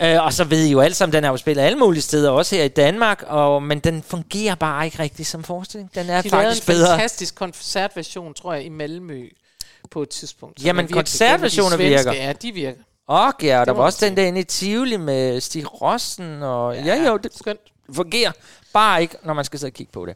[0.01, 2.29] Øh, og så ved I jo alle sammen, den er jo spillet alle mulige steder,
[2.29, 5.95] også her i Danmark, og, men den fungerer bare ikke rigtigt som forestilling.
[5.95, 6.87] Den er De lavede en faktisk bedre.
[6.87, 9.29] fantastisk koncertversion, tror jeg, i Malmø
[9.91, 10.63] på et tidspunkt.
[10.63, 12.13] Jamen, er koncertversioner virker.
[12.13, 12.81] Ja, de virker.
[13.07, 16.75] Og ja, og der var også den der inde i Tivoli med Stig Rossen, og
[16.75, 17.59] ja, ja jo, det Skønt.
[17.93, 18.31] fungerer
[18.73, 20.15] bare ikke, når man skal sidde og kigge på det.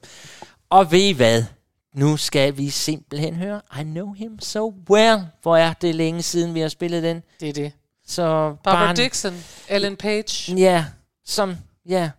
[0.70, 1.43] Og ved I hvad?
[1.95, 5.19] Nu skal vi simpelthen høre I Know Him So Well.
[5.41, 7.23] Hvor er det længe siden, vi har spillet den.
[7.39, 7.71] Det er det.
[8.07, 8.23] Så
[8.63, 10.55] Barbara bare- Dixon, Ellen Page.
[10.55, 10.85] Ja,
[11.25, 11.55] som,
[11.89, 12.09] ja.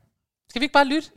[0.48, 1.08] Skal vi ikke bare lytte?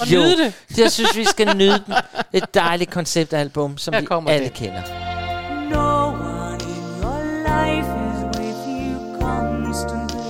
[0.00, 0.54] Og Jo, nyde det?
[0.78, 1.94] Jeg synes, vi skal nyde den.
[2.32, 4.54] Et dejligt konceptalbum, som Her vi alle det.
[4.54, 4.82] kender.
[5.70, 10.22] No one in your life is with you constantly.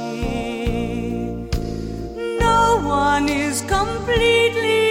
[2.41, 4.82] No one is completely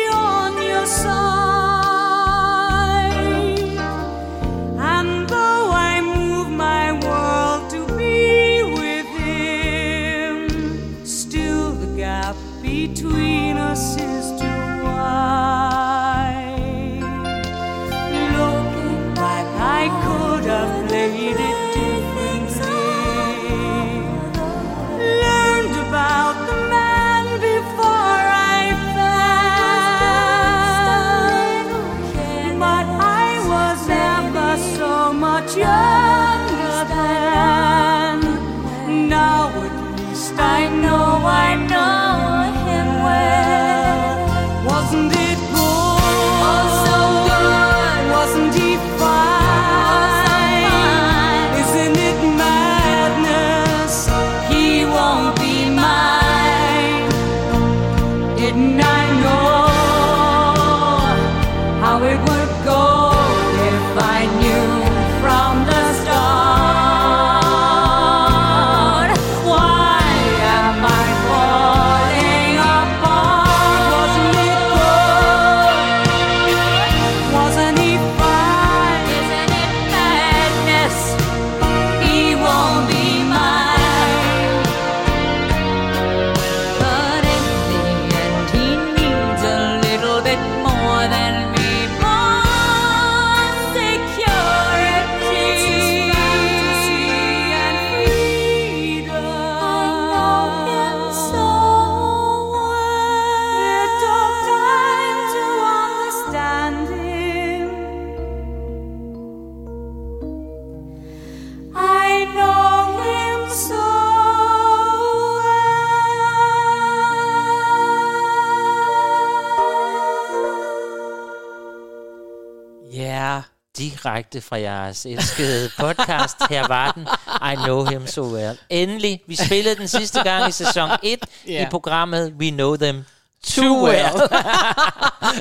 [124.12, 126.38] Direkte fra jeres elskede podcast.
[126.49, 127.07] Her var den.
[127.53, 128.57] I know him so well.
[128.70, 129.22] Endelig.
[129.28, 131.62] Vi spillede den sidste gang i sæson 1 Ja.
[131.64, 133.03] i programmet We Know Them
[133.47, 134.22] Too Well.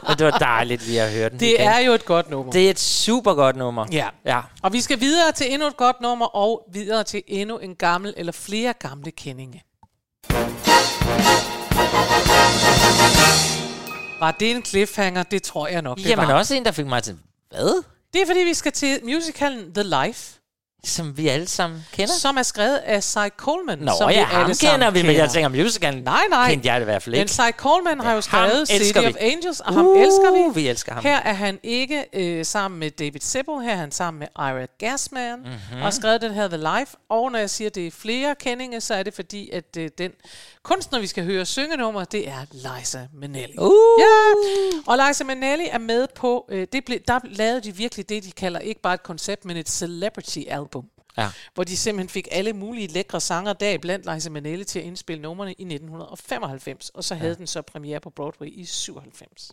[0.03, 1.61] Og det var dejligt, vi har hørt den det igen.
[1.61, 2.53] er jo et godt nummer.
[2.53, 3.87] det er et super godt nummer.
[3.93, 4.09] Ja.
[4.27, 4.41] ja.
[4.63, 8.15] Og vi skal videre til endnu et godt nummer, og videre til endnu en gammel
[8.17, 9.63] eller flere gamle kendinge.
[14.21, 15.23] Var det en cliffhanger?
[15.23, 16.35] Det tror jeg nok, det Jamen var.
[16.35, 17.19] også en, der fik mig til,
[17.51, 17.83] hvad?
[18.13, 20.37] Det er fordi, vi skal til musicalen The Life,
[20.85, 22.15] Som vi alle sammen kender.
[22.15, 23.79] som er skrevet af Cy Coleman.
[23.79, 25.21] Nå som ja, vi ham kender vi, men kender.
[25.23, 26.51] jeg tænker, musicalen Nej, nej.
[26.51, 27.33] kendte jeg det i hvert fald Men ikke.
[27.33, 29.07] Cy Coleman har jo skrevet City vi.
[29.07, 30.61] of Angels, og ham elsker vi.
[30.61, 31.03] vi elsker ham.
[31.03, 34.67] Her er han ikke øh, sammen med David Sebo, her er han sammen med Ira
[34.79, 35.49] Gasman, Mhm.
[35.49, 35.77] mm-hmm.
[35.79, 36.97] og har skrevet den her The Life.
[37.11, 39.89] Og når jeg siger, at det er flere kendinge, så er det fordi, at øh,
[39.99, 40.11] den
[40.63, 43.59] kunstner, vi skal høre synge nummer, det er Liza Minnelli.
[43.59, 43.73] Uh.
[44.01, 44.35] Ja,
[44.87, 48.33] og Liza Minnelli er med på, øh, det ble, der lavede de virkelig det, de
[48.33, 50.85] kalder ikke bare et koncept, men et celebrity album.
[51.17, 51.29] Ja.
[51.55, 55.53] Hvor de simpelthen fik alle mulige lækre sanger deriblandt Liza Minnelli til at indspille numrene
[55.53, 57.39] i 1995, og så havde ja.
[57.39, 59.53] den så premiere på Broadway i 97.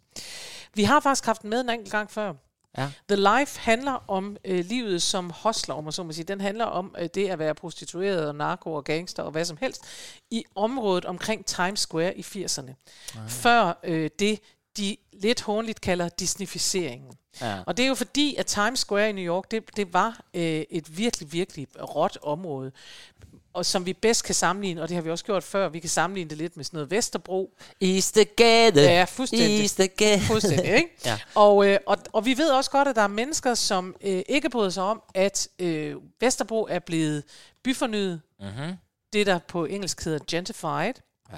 [0.73, 2.33] Vi har faktisk haft den med en enkelt gang før.
[2.77, 2.91] Ja.
[3.09, 6.25] The Life handler om øh, livet som hostler, om man så må sige.
[6.25, 9.57] Den handler om øh, det at være prostitueret og narko og gangster og hvad som
[9.61, 9.85] helst
[10.31, 12.73] i området omkring Times Square i 80'erne.
[13.27, 14.39] Før øh, det,
[14.77, 17.13] de lidt håndligt kalder disnificeringen.
[17.41, 17.59] Ja.
[17.65, 20.63] Og det er jo fordi, at Times Square i New York, det, det var øh,
[20.69, 22.71] et virkelig, virkelig råt område,
[23.53, 25.89] og som vi bedst kan sammenligne, og det har vi også gjort før, vi kan
[25.89, 27.53] sammenligne det lidt med sådan noget Vesterbro.
[27.79, 28.81] Istergade.
[28.81, 29.63] Ja, fuldstændig.
[29.63, 30.21] Istergade.
[30.21, 30.89] Fuldstændig, ikke?
[31.05, 31.19] Ja.
[31.35, 34.49] Og, øh, og, og vi ved også godt, at der er mennesker, som øh, ikke
[34.49, 37.23] bryder sig om, at øh, Vesterbro er blevet
[37.63, 38.21] byfornyet.
[38.39, 38.73] Mhm.
[39.13, 40.93] Det, der på engelsk hedder gentrified.
[41.33, 41.37] Ja.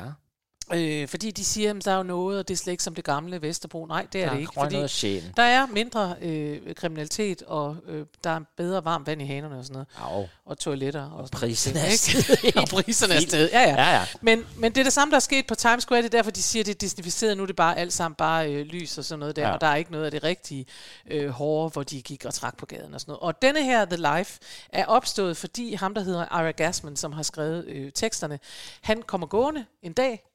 [0.74, 2.96] Øh, fordi de siger, at der er jo noget, og det er slet ikke som
[2.96, 3.86] det gamle Vesterbro.
[3.86, 4.54] Nej, det er Der det ikke.
[4.54, 5.34] Fordi sjælen.
[5.38, 9.64] der er mindre øh, kriminalitet, og øh, der er bedre varmt vand i hanerne og
[9.66, 9.88] sådan noget.
[10.18, 10.28] Au.
[10.46, 11.12] Og toiletter.
[11.12, 11.98] Og, sådan Priserne er ikke?
[11.98, 12.56] steget.
[12.62, 13.50] og priserne er stedet.
[13.54, 13.76] Ja, ja.
[13.76, 14.06] Ja, ja.
[14.22, 16.02] Men, men det er det samme, der er sket på Times Square.
[16.02, 17.38] Det er derfor, de siger, at det er disnificeret.
[17.38, 19.48] Nu er det bare alt sammen bare øh, lys og sådan noget der.
[19.48, 19.54] Ja.
[19.54, 20.66] Og der er ikke noget af det rigtige
[21.12, 23.22] øh, hårde, hvor de gik og trak på gaden og sådan noget.
[23.22, 24.40] Og denne her, The Life,
[24.70, 28.40] er opstået, fordi ham, der hedder Ira Gasman, som har skrevet øh, teksterne,
[28.82, 30.29] han kommer gående en dag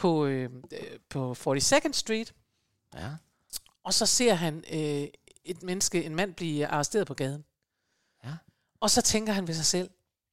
[0.00, 0.50] på, øh,
[1.08, 2.34] på 42nd Street,
[2.94, 3.10] Ja.
[3.84, 5.08] og så ser han øh,
[5.44, 7.44] et menneske, en mand, blive arresteret på gaden.
[8.24, 8.32] Ja.
[8.80, 9.90] Og så tænker han ved sig selv,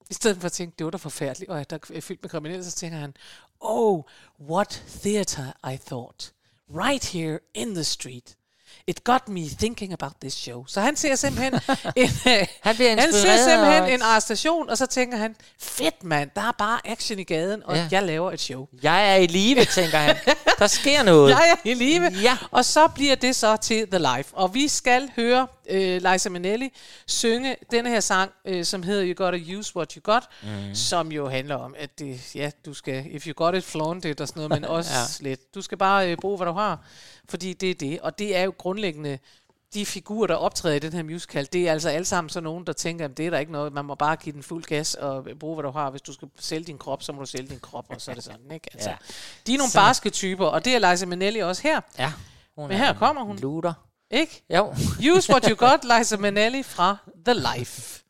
[0.09, 2.29] i stedet for at tænke, det var da forfærdeligt, og at der er fyldt med
[2.29, 3.13] kriminelle, så tænker han,
[3.59, 4.03] oh,
[4.39, 6.33] what theater I thought.
[6.69, 8.36] Right here in the street.
[8.89, 10.65] It got me thinking about this show.
[10.67, 11.53] Så han ser simpelthen
[11.95, 12.09] en,
[12.61, 16.51] Han bliver han ser simpelthen en arrestation, og så tænker han, fedt mand, der er
[16.51, 17.87] bare action i gaden, og ja.
[17.91, 18.67] jeg laver et show.
[18.83, 20.15] Jeg er i live, tænker han.
[20.59, 21.29] Der sker noget.
[21.39, 22.11] Jeg er i live.
[22.21, 22.37] Ja.
[22.51, 24.29] Og så bliver det så til The Life.
[24.33, 26.69] Og vi skal høre øh, Liza Minnelli
[27.07, 30.75] synge denne her sang, øh, som hedder You Gotta Use What You Got, mm.
[30.75, 34.21] som jo handler om, at det, ja, du skal, if you got it, flaunt it
[34.21, 34.91] og sådan noget, men også
[35.23, 35.29] Ja.
[35.29, 35.55] lidt.
[35.55, 36.79] Du skal bare øh, bruge, hvad du har,
[37.29, 37.99] fordi det er det.
[37.99, 39.19] Og det er jo grundlæggende,
[39.73, 42.65] de figurer, der optræder i den her musical, det er altså alle sammen sådan nogen,
[42.67, 44.93] der tænker, at det er der ikke noget, man må bare give den fuld gas
[44.95, 45.89] og bruge, hvad du har.
[45.89, 48.15] Hvis du skal sælge din krop, så må du sælge din krop, og så er
[48.15, 48.69] det sådan, ikke?
[48.73, 48.95] Altså, ja.
[49.47, 51.81] De er nogle Så- barske typer, og det er Liza Minnelli også her.
[51.99, 52.13] Ja.
[52.55, 53.37] Hun Men her kommer hun.
[53.39, 53.73] Luder.
[54.11, 54.43] Ikke?
[54.49, 54.73] Jo.
[54.99, 58.03] Use what you got, Liza Minnelli fra The Life.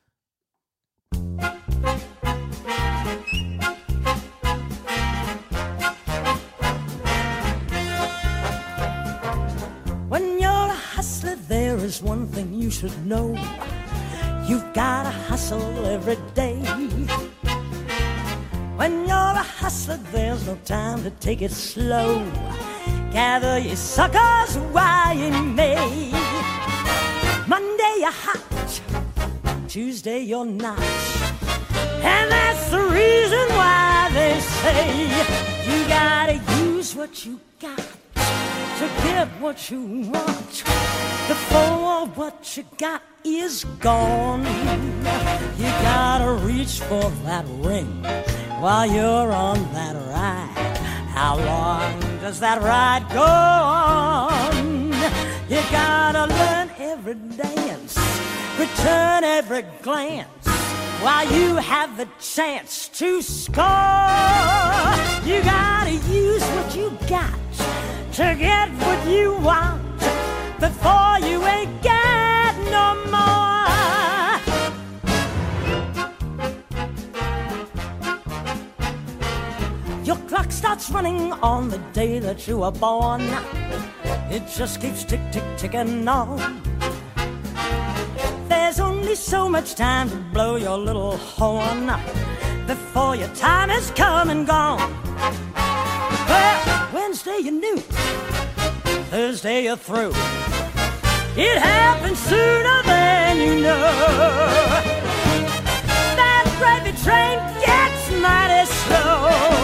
[10.10, 13.36] When you're a hustler, there is one thing you should know.
[14.48, 16.62] You've gotta hustle every day.
[18.78, 22.22] When you're a hustler, there's no time to take it slow.
[23.12, 26.12] Gather your suckers while you may.
[27.48, 28.82] Monday you're hot,
[29.68, 30.80] Tuesday you're not.
[32.04, 35.04] And that's the reason why they say
[35.66, 39.82] you gotta use what you got to get what you
[40.14, 40.64] want
[41.28, 44.46] before what you got is gone.
[45.58, 48.04] You gotta reach for that ring
[48.60, 50.97] while you're on that ride.
[51.20, 54.92] How long does that ride go on?
[55.50, 57.98] You gotta learn every dance,
[58.60, 60.48] return every glance
[61.02, 63.64] while you have the chance to score.
[65.26, 67.34] You gotta use what you got
[68.14, 69.82] to get what you want
[70.60, 73.47] before you ain't got no more.
[80.48, 83.22] Clock starts running on the day that you were born.
[84.30, 86.62] It just keeps tick, tick, ticking on.
[88.48, 91.92] There's only so much time to blow your little horn
[92.66, 94.80] before your time has come and gone.
[96.28, 97.78] Well, Wednesday you knew,
[99.12, 100.12] Thursday you're through.
[101.36, 103.92] It happens sooner than you know.
[106.16, 109.57] That gravy train gets mighty slow.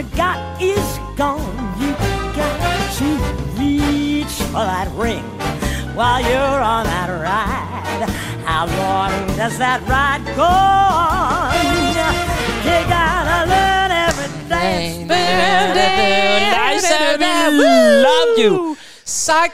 [0.00, 1.92] You got is gone, you
[2.36, 2.58] got
[2.98, 3.08] to
[3.60, 5.24] reach for that ring
[5.94, 8.08] while you're on that ride.
[8.46, 11.52] How long does that ride go on?
[12.64, 15.08] You gotta learn every dance.
[17.60, 17.66] We
[18.08, 18.76] love you.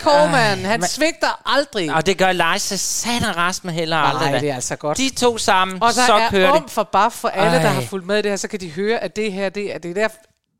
[0.00, 1.94] Coleman, han men- svigter aldrig.
[1.94, 4.30] Og det gør Liza satan Rasmus heller aldrig.
[4.30, 4.98] Nej, det er altså godt.
[4.98, 6.70] De to sammen, Og der så er kører om det.
[6.70, 7.72] for baf for alle, der Ej.
[7.72, 9.78] har fulgt med i det her, så kan de høre, at det her, det er,
[9.78, 10.08] det er der,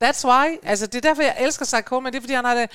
[0.04, 2.54] that's why, altså det er derfor, jeg elsker Cy Coleman, det er fordi, han har
[2.54, 2.70] det,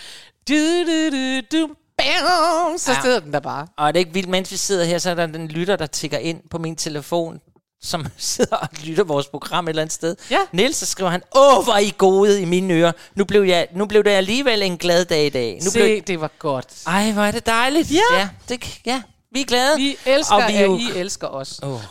[0.50, 0.54] du,
[0.88, 1.68] du, du, du,
[1.98, 3.02] bam, så Ja.
[3.02, 3.68] sidder den der bare.
[3.78, 5.86] Og er det ikke vildt, mens vi sidder her, så er der den lytter, der
[5.86, 7.40] tigger ind på min telefon,
[7.84, 10.16] som sidder og lytter vores program et eller andet sted.
[10.32, 10.40] Ja.
[10.52, 12.92] Niels, så skriver han, åh, hvor er I gode i mine ører.
[13.16, 15.60] Nu blev, jeg, nu blev det alligevel en glad dag i dag.
[15.64, 16.68] Nu Se, blev, det var godt.
[16.88, 17.92] ej, hvor er det dejligt.
[17.92, 18.00] Ja.
[18.20, 19.02] ja, det, ja
[19.32, 19.78] vi er glade.
[19.78, 21.60] Vi elsker, og vi jo, I elsker os.
[21.64, 21.82] oh,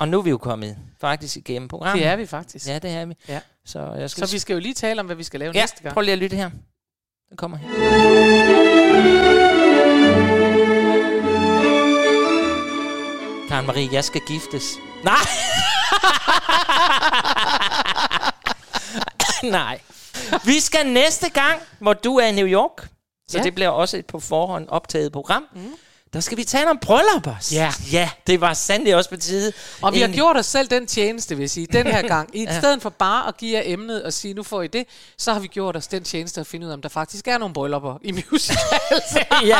[0.00, 2.02] og nu er vi jo kommet faktisk igennem programmet.
[2.02, 2.66] Det er vi faktisk.
[2.66, 3.14] Ja, det er vi.
[3.28, 3.40] Ja.
[3.66, 5.60] Så, jeg skal Så vi skal jo lige tale om, hvad vi skal lave ja,
[5.60, 5.94] næste gang.
[5.94, 6.50] prøv lige at lytte her.
[7.30, 7.68] Den kommer her.
[13.48, 14.64] Karen Marie, jeg skal giftes.
[15.04, 15.14] Nej!
[19.60, 19.80] Nej.
[20.44, 22.88] Vi skal næste gang, hvor du er i New York.
[23.28, 23.44] Så ja.
[23.44, 25.46] det bliver også et på forhånd optaget program.
[25.54, 25.74] Mm.
[26.12, 27.34] Der skal vi tale om bryllupper.
[27.52, 27.72] Ja.
[27.92, 29.52] Ja, det var sandelig også på tide.
[29.82, 32.30] Og vi har En- gjort os selv den tjeneste, vil jeg sige, den her gang.
[32.36, 32.58] I Ja.
[32.58, 34.84] stedet for bare at give jer emnet og sige, nu får I det,
[35.18, 37.38] så har vi gjort os den tjeneste at finde ud af, om der faktisk er
[37.38, 39.14] nogle bryllupper i musicals.
[39.46, 39.58] ja,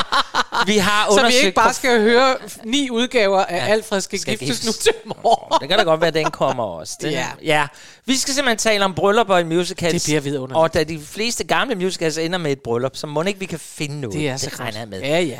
[0.67, 3.73] vi har så vi undersøgt ikke bare skal høre ni udgaver af ja.
[3.73, 4.67] Alfred skal, Skal giftes giftes.
[4.87, 4.93] nu til
[5.23, 5.61] morgen.
[5.61, 6.97] Det kan da godt være, at den kommer også.
[7.01, 7.27] Den, Ja.
[7.43, 7.67] ja.
[8.05, 9.93] Vi skal simpelthen tale om bryllupper i musicals.
[9.93, 10.57] Det bliver vidunderligt.
[10.59, 13.59] Og da de fleste gamle musicals ender med et bryllup, så må ikke vi kan
[13.59, 14.17] finde noget.
[14.17, 14.61] Det er så det godt.
[14.61, 15.01] regner jeg med.
[15.01, 15.39] Ja, ja.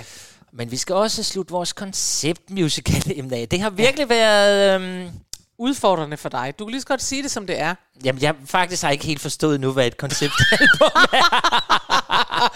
[0.53, 3.49] Men vi skal også slutte vores konceptmusical-emne af.
[3.49, 4.81] Det har virkelig været...
[4.81, 5.11] Øhm,
[5.61, 6.55] Udfordrende for dig.
[6.59, 7.75] Du kan lige så godt sige det, som det er.
[8.05, 12.53] Jamen, jeg faktisk har ikke helt forstået nu, hvad et konceptalbum er.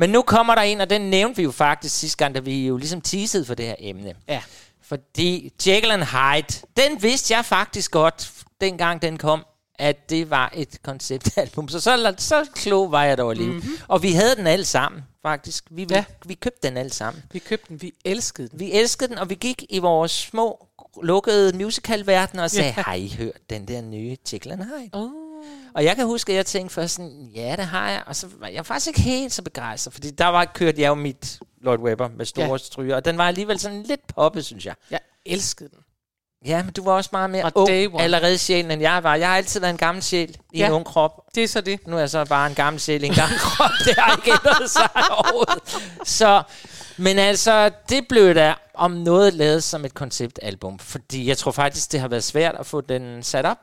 [0.00, 2.66] Men nu kommer der en, og den nævnte vi jo faktisk sidste gang, da vi
[2.66, 4.14] jo ligesom teasede for det her emne.
[4.28, 4.42] Ja.
[4.82, 8.30] Fordi Jekyll and Hyde, den vidste jeg faktisk godt,
[8.60, 9.44] dengang den kom,
[9.78, 11.68] at det var et konceptalbum.
[11.68, 13.56] Så, så, så klog var jeg dog alligevel.
[13.56, 13.78] Mm-hmm.
[13.88, 15.64] Og vi havde den alle sammen, faktisk.
[15.70, 15.96] Vi, Ja.
[15.96, 16.04] ja.
[16.26, 17.22] vi købte den alle sammen.
[17.32, 18.58] Vi købte den, vi elskede den.
[18.60, 20.66] Vi elskede den, og vi gik i vores små
[21.02, 22.82] lukkede musicalverden og sagde, Ja.
[22.82, 24.90] har I hørt den der nye Jekyll and Hyde?
[24.92, 25.10] Oh.
[25.74, 28.02] Og jeg kan huske, at jeg tænkte først sådan, ja, det har jeg.
[28.06, 30.94] Og så var jeg faktisk ikke helt så begejstret, fordi der var kørt jeg jo
[30.94, 32.58] mit Lloyd Webber med store ja.
[32.58, 34.74] stryger, og den var alligevel sådan lidt poppet, synes jeg.
[34.90, 35.78] Jeg elskede den.
[36.46, 38.02] Ja, men du var også meget mere Fra ung day one.
[38.02, 39.14] allerede sjælen, end jeg var.
[39.14, 40.66] Jeg har altid været en gammel sjæl i Ja.
[40.66, 41.10] en ung krop.
[41.34, 41.86] Det er så det.
[41.86, 43.70] Nu er jeg så bare en gammel sjæl i en gammel krop.
[43.84, 45.62] Det har ikke ændret sig overhovedet.
[46.04, 46.42] Så,
[46.96, 50.78] men altså, det blev da om noget lavet som et konceptalbum.
[50.78, 53.58] Fordi jeg tror faktisk, det har været svært at få den sat op.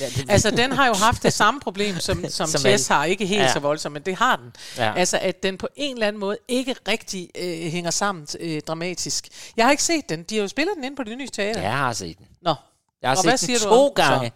[0.00, 3.04] Ja, det, Altså, den har jo haft det samme problem, som, som, Som Chess har.
[3.04, 3.52] Ikke helt Ja.
[3.52, 4.52] så voldsomt, men det har den.
[4.78, 4.92] Ja.
[4.96, 9.28] Altså, at den på en eller anden måde ikke rigtig øh, hænger sammen øh, dramatisk.
[9.56, 10.22] Jeg har ikke set den.
[10.22, 11.60] De har jo spillet den inde på det nye teater.
[11.62, 12.26] jeg har set den.
[12.42, 12.54] Nå.
[13.02, 14.10] Jeg har Og set hvad den siger du to den så?
[14.10, 14.32] gange.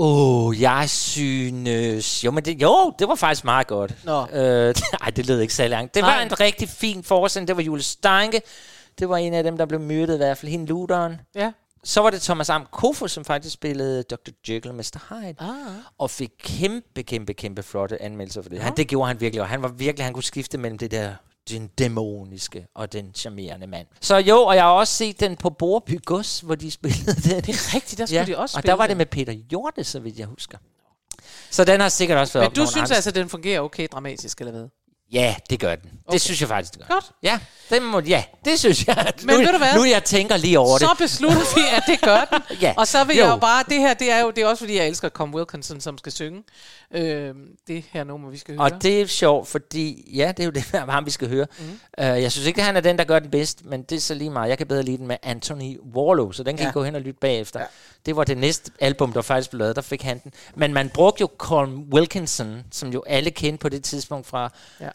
[0.00, 2.24] Åh, oh, jeg synes...
[2.24, 3.94] Jo, men det, jo, det var faktisk meget godt.
[4.04, 4.26] Nå.
[4.32, 5.94] Øh, ej, det lød ikke så langt.
[5.94, 6.14] Det Nej.
[6.16, 7.48] var en rigtig fin forestilling.
[7.48, 8.42] Det var Jules Steinke.
[8.98, 11.20] Det var en af dem, der blev myrdet, i hvert fald hende luderen.
[11.34, 11.52] Ja.
[11.88, 14.30] Så var det Thomas Am Kofo, som faktisk spillede Dr.
[14.48, 14.98] Jekyll og Mr.
[15.08, 15.34] Hyde.
[15.38, 15.48] Ah.
[15.98, 18.60] Og fik kæmpe, kæmpe, kæmpe flotte anmeldelser for det.
[18.60, 21.14] Han, det gjorde han virkelig, og han var virkelig, han kunne skifte mellem det der
[21.50, 23.86] den dæmoniske og den charmerende mand.
[24.00, 27.42] Så jo, og jeg har også set den på Borby Gods, hvor de spillede den.
[27.42, 29.84] Det er rigtigt, der skulle de også og spille der var det med Peter Hjorte,
[29.84, 30.58] så vidt jeg husker.
[31.50, 34.40] Så den har sikkert også været Men du synes altså, at den fungerer okay dramatisk,
[34.40, 34.68] eller hvad?
[35.12, 35.90] Ja, det gør den.
[36.06, 36.12] Okay.
[36.12, 36.94] Det synes jeg faktisk, det gør.
[36.94, 37.10] Godt.
[37.22, 37.40] Ja,
[37.70, 39.12] det må, ja, det synes jeg.
[39.24, 39.74] Men nu, ved du hvad?
[39.76, 40.98] Nu jeg tænker lige over Så det.
[40.98, 42.42] beslutter vi, at det gør den.
[42.62, 42.74] Ja.
[42.76, 43.24] Og så vil Jo.
[43.24, 45.34] jeg jo bare, det her, det er jo det er også fordi, jeg elsker Tom
[45.34, 46.42] Wilkinson, som skal synge
[46.94, 47.34] øh,
[47.66, 48.64] det her nummer, vi skal høre.
[48.64, 51.46] Og det er sjovt, fordi ja, det er jo det med ham, vi skal høre.
[51.58, 51.64] Mm.
[51.98, 54.00] Uh, jeg synes ikke, at han er den, der gør den bedst, men det er
[54.00, 54.48] så lige meget.
[54.48, 56.70] Jeg kan bedre lide den med Anthony Warlow, så den kan ja.
[56.70, 57.60] I gå hen og lytte bagefter.
[57.60, 57.66] Ja.
[58.06, 60.32] Det var det næste album, der faktisk blev lavet, der fik han den.
[60.54, 64.88] Men man brugte jo Colm Wilkinson, som jo alle kendte på det tidspunkt fra Ja.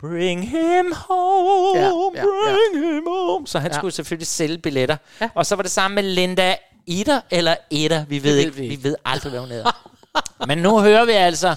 [0.00, 2.92] Bring him home, Ja, ja, bring ja.
[2.94, 3.46] him home.
[3.46, 3.76] Så han Ja.
[3.76, 4.96] skulle selvfølgelig sælge billetter.
[5.20, 5.30] Ja.
[5.34, 8.54] Og så var det sammen med Linda Eder, eller Eder, vi ved ikke.
[8.54, 9.90] vi Vi, ved aldrig, hvad hun hedder.
[10.46, 11.54] Men nu hører vi altså,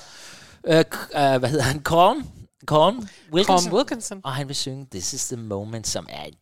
[0.67, 0.83] øh, øh,
[1.13, 2.27] hvad hedder han, Colm?
[2.65, 3.63] Colm Wilkinson.
[3.69, 4.21] Tom Wilkinson.
[4.23, 6.33] Og han vil synge This is the Moment, som er en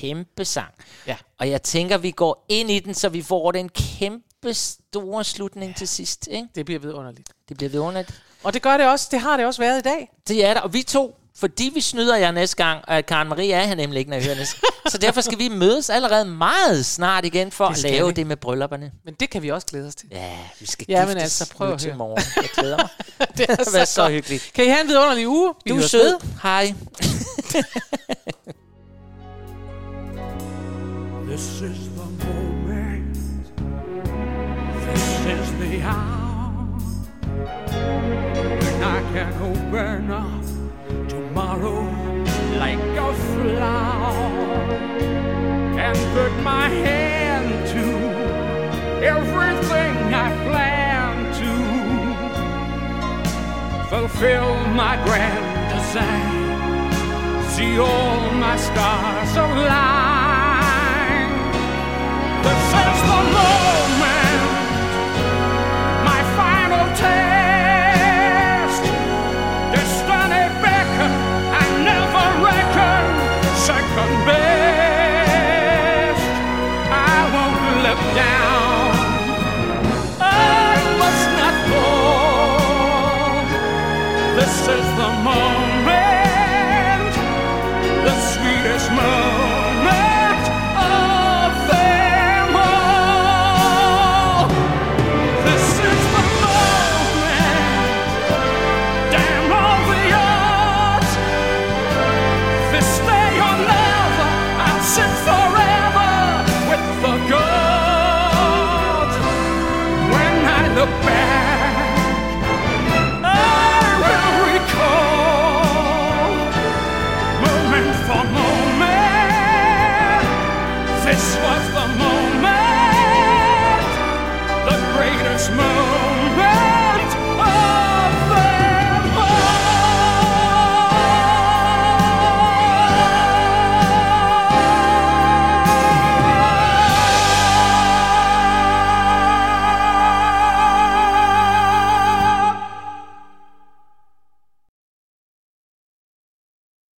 [0.00, 0.74] kæmpe sang.
[1.06, 1.16] Ja.
[1.38, 5.70] Og jeg tænker, vi går ind i den, så vi får den kæmpe store slutning
[5.72, 5.76] ja.
[5.78, 6.28] til sidst.
[6.30, 6.48] Ikke?
[6.54, 7.28] Det bliver vidunderligt.
[7.48, 8.22] Det bliver vidunderligt.
[8.44, 10.10] Og det gør det også, det har det også været i dag.
[10.28, 10.60] Det er der.
[10.60, 13.98] Og vi to, fordi vi snyder jer næste gang, og Karen Marie er her nemlig
[13.98, 14.56] ikke, når jeg hører næste
[14.88, 18.12] Så derfor skal vi mødes allerede meget snart igen for at lave vi.
[18.12, 18.92] det med bryllupperne.
[19.04, 20.08] Men det kan vi også glæde os til.
[20.12, 20.30] Ja,
[20.60, 22.22] vi skal Jamen giftes altså, prøv at til morgen.
[22.36, 22.88] Jeg glæder mig.
[23.38, 24.12] det er Det har været så godt.
[24.12, 24.50] hyggeligt.
[24.54, 25.54] Kan I have en vidunderlig uge?
[25.64, 26.14] Vi Du er sød.
[26.42, 26.74] Hej.
[31.26, 33.16] This is the moment.
[34.84, 36.78] This is the hour
[38.60, 40.43] when I can open up
[41.54, 41.82] tomorrow
[42.58, 44.28] like a flower
[45.78, 47.84] and put my hand to
[49.04, 51.52] everything I plan to
[53.88, 56.32] fulfill my grand design.
[57.50, 61.30] See all my stars align.
[62.42, 63.73] This is the moment,
[85.26, 85.63] is